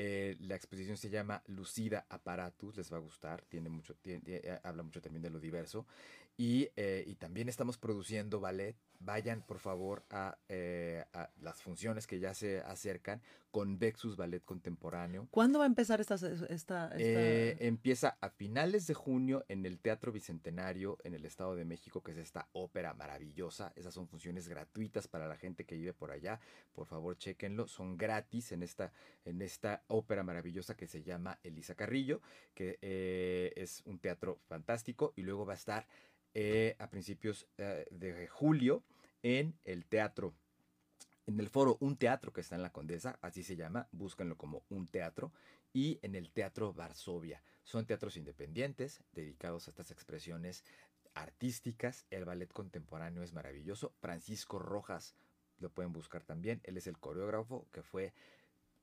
[0.00, 4.84] Eh, la exposición se llama Lucida Apparatus, les va a gustar, tiene mucho, eh, habla
[4.84, 5.86] mucho también de lo diverso.
[6.40, 8.76] Y, eh, y, también estamos produciendo ballet.
[9.00, 10.38] Vayan por favor a,
[11.12, 13.20] a, las funciones que ya se acercan
[13.50, 15.26] con Vexus Ballet Contemporáneo.
[15.30, 16.14] ¿Cuándo va a empezar esta?
[16.14, 22.02] esta, empieza a finales de junio en el Teatro Bicentenario en el Estado de México,
[22.02, 23.72] que es esta ópera maravillosa.
[23.74, 26.40] Esas son funciones gratuitas para la gente que vive por allá.
[26.72, 27.66] Por favor, chequenlo.
[27.66, 28.92] Son gratis en esta,
[29.24, 32.20] en esta ópera maravillosa que se llama Elisa Carrillo,
[32.54, 35.86] que eh, es un teatro fantástico y luego va a estar
[36.40, 38.84] eh, a principios eh, de julio
[39.24, 40.34] en el teatro.
[41.26, 44.62] En el foro Un Teatro que está en la Condesa, así se llama, búsquenlo como
[44.68, 45.32] Un Teatro,
[45.72, 47.42] y en el Teatro Varsovia.
[47.64, 50.62] Son teatros independientes dedicados a estas expresiones
[51.12, 52.06] artísticas.
[52.08, 53.92] El ballet contemporáneo es maravilloso.
[53.98, 55.16] Francisco Rojas
[55.58, 56.60] lo pueden buscar también.
[56.62, 58.14] Él es el coreógrafo que fue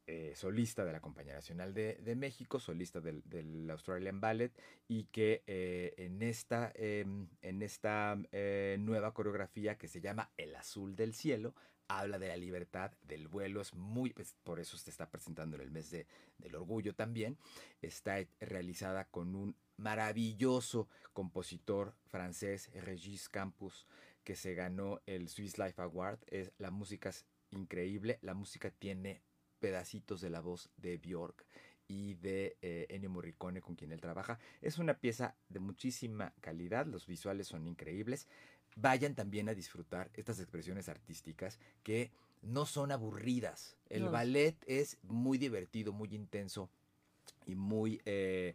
[0.07, 4.51] eh, solista de la Compañía Nacional de, México, solista del, Australian Ballet,
[4.87, 10.55] y que eh, en esta, em, en esta eh, nueva coreografía que se llama El
[10.55, 11.55] Azul del Cielo,
[11.87, 15.63] habla de la libertad del vuelo, es muy, pues, por eso se está presentando en
[15.63, 16.05] el mes de,
[16.37, 17.37] del orgullo también,
[17.81, 23.87] está realizada con un maravilloso compositor francés, Regis Campus,
[24.23, 29.21] que se ganó el Swiss Life Award, es, la música es increíble, la música tiene
[29.65, 31.43] pedacitos de la voz de Bjork
[31.87, 34.37] y de eh, Ennio Morricone con quien él trabaja.
[34.61, 38.27] Es una pieza de muchísima calidad, los visuales son increíbles.
[38.75, 42.11] Vayan también a disfrutar estas expresiones artísticas que
[42.43, 43.75] no son aburridas.
[43.89, 46.69] El ballet es muy divertido, muy intenso
[47.47, 48.53] y muy eh,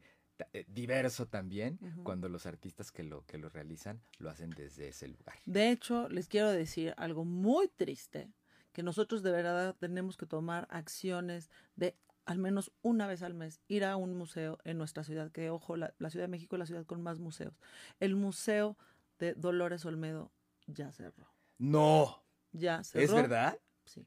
[0.53, 5.09] eh, diverso también cuando los artistas que lo, que lo realizan lo hacen desde ese
[5.09, 5.35] lugar.
[5.45, 8.31] De hecho, les quiero decir algo muy triste
[8.73, 13.61] que nosotros de verdad tenemos que tomar acciones de al menos una vez al mes
[13.67, 16.67] ir a un museo en nuestra ciudad, que ojo, la, Ciudad de México es la
[16.67, 17.59] ciudad con más museos.
[17.99, 18.77] El Museo
[19.19, 20.31] de Dolores Olmedo
[20.67, 21.33] ya cerró.
[21.59, 22.23] No.
[22.53, 23.05] Ya cerró.
[23.05, 23.59] ¿Es verdad?
[23.85, 24.07] Sí.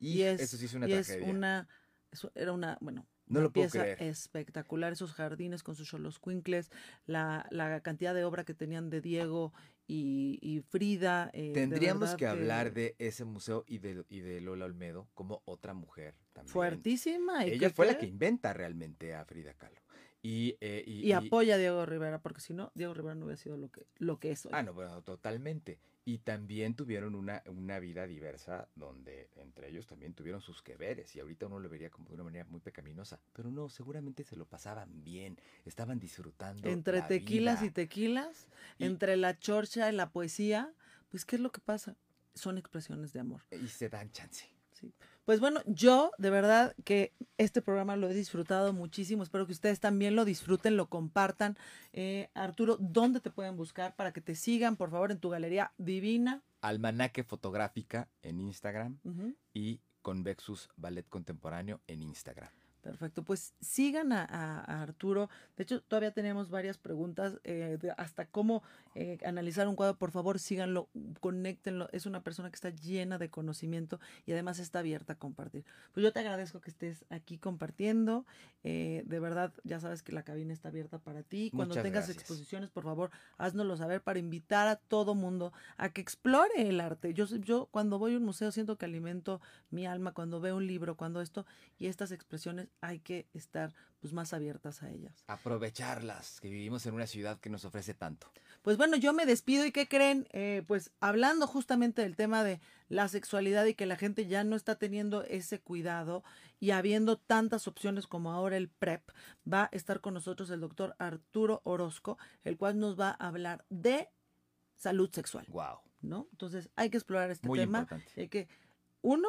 [0.00, 1.24] Y, eso sí es una tragedia.
[1.24, 1.68] Es una,
[2.10, 6.70] eso era una, bueno, no lo pieza espectacular, esos jardines con sus cholos cuincles,
[7.06, 9.52] la, la cantidad de obra que tenían de Diego
[9.90, 11.30] y, Frida.
[11.32, 15.74] Eh, Tendríamos que hablar de ese museo y de, y de Lola Olmedo como otra
[15.74, 16.52] mujer también.
[16.52, 17.44] Fuertísima.
[17.44, 19.80] Ella fue la que inventa realmente a Frida Kahlo.
[20.22, 23.56] Y, eh, y, apoya a Diego Rivera, porque si no, Diego Rivera no hubiera sido
[23.56, 24.52] lo que, lo que es hoy.
[24.54, 25.78] Ah, no, bueno, totalmente.
[26.04, 31.14] Y también tuvieron una, una vida diversa donde entre ellos también tuvieron sus que veres.
[31.16, 33.18] Y ahorita uno lo vería como de una manera muy pecaminosa.
[33.32, 36.68] Pero no, seguramente se lo pasaban bien, estaban disfrutando.
[36.68, 38.48] Entre tequilas y tequilas,
[38.78, 40.74] entre la chorcha y la poesía,
[41.08, 41.96] pues ¿qué es lo que pasa?
[42.34, 43.40] Son expresiones de amor.
[43.50, 44.46] Y se dan chance.
[44.72, 44.92] Sí.
[45.24, 49.22] Pues bueno, yo de verdad que este programa lo he disfrutado muchísimo.
[49.22, 51.56] Espero que ustedes también lo disfruten, lo compartan.
[51.92, 55.72] Eh, Arturo, ¿dónde te pueden buscar para que te sigan, por favor, en tu galería
[55.78, 56.42] divina?
[56.60, 58.98] Almanaque Fotográfica en Instagram
[59.54, 62.59] y Convexus Ballet Contemporáneo en Instagram.
[62.82, 65.28] Perfecto, pues sigan a, Arturo.
[65.56, 68.62] De hecho, todavía tenemos varias preguntas eh, hasta cómo
[68.94, 69.98] eh, analizar un cuadro.
[69.98, 70.88] Por favor, síganlo,
[71.20, 71.88] conéctenlo.
[71.92, 75.64] Es una persona que está llena de conocimiento y además está abierta a compartir.
[75.92, 78.24] Pues yo te agradezco que estés aquí compartiendo.
[78.64, 81.50] Eh, de verdad, ya sabes que la cabina está abierta para ti.
[81.54, 86.50] Cuando tengas exposiciones, por favor, háznoslo saber para invitar a todo mundo a que explore
[86.56, 87.12] el arte.
[87.12, 90.66] Yo, yo cuando voy a un museo siento que alimento mi alma, cuando veo un
[90.66, 91.44] libro, cuando esto
[91.78, 95.24] y estas expresiones hay que estar pues más abiertas a ellas.
[95.26, 98.32] Aprovecharlas, que vivimos en una ciudad que nos ofrece tanto.
[98.62, 100.26] Pues bueno, yo me despido y ¿qué creen?
[100.32, 104.56] Eh, pues hablando justamente del tema de la sexualidad y que la gente ya no
[104.56, 106.24] está teniendo ese cuidado
[106.58, 109.02] y habiendo tantas opciones como ahora el PrEP,
[109.50, 113.64] va a estar con nosotros el doctor Arturo Orozco, el cual nos va a hablar
[113.68, 114.08] de
[114.76, 115.46] salud sexual.
[115.48, 115.80] Wow.
[116.00, 116.26] ¿No?
[116.30, 117.80] Entonces hay que explorar este Muy tema.
[117.80, 118.20] Importante.
[118.20, 118.48] Hay que,
[119.02, 119.28] uno,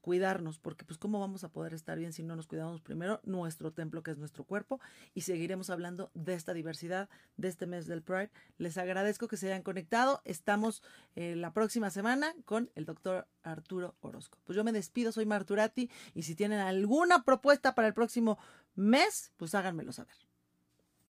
[0.00, 3.72] cuidarnos, porque pues cómo vamos a poder estar bien si no nos cuidamos primero nuestro
[3.72, 4.80] templo que es nuestro cuerpo
[5.14, 8.30] y seguiremos hablando de esta diversidad de este mes del Pride.
[8.58, 10.22] Les agradezco que se hayan conectado.
[10.24, 10.82] Estamos
[11.14, 14.38] eh, la próxima semana con el doctor Arturo Orozco.
[14.44, 18.38] Pues yo me despido, soy Marturati y si tienen alguna propuesta para el próximo
[18.74, 20.29] mes, pues háganmelo saber.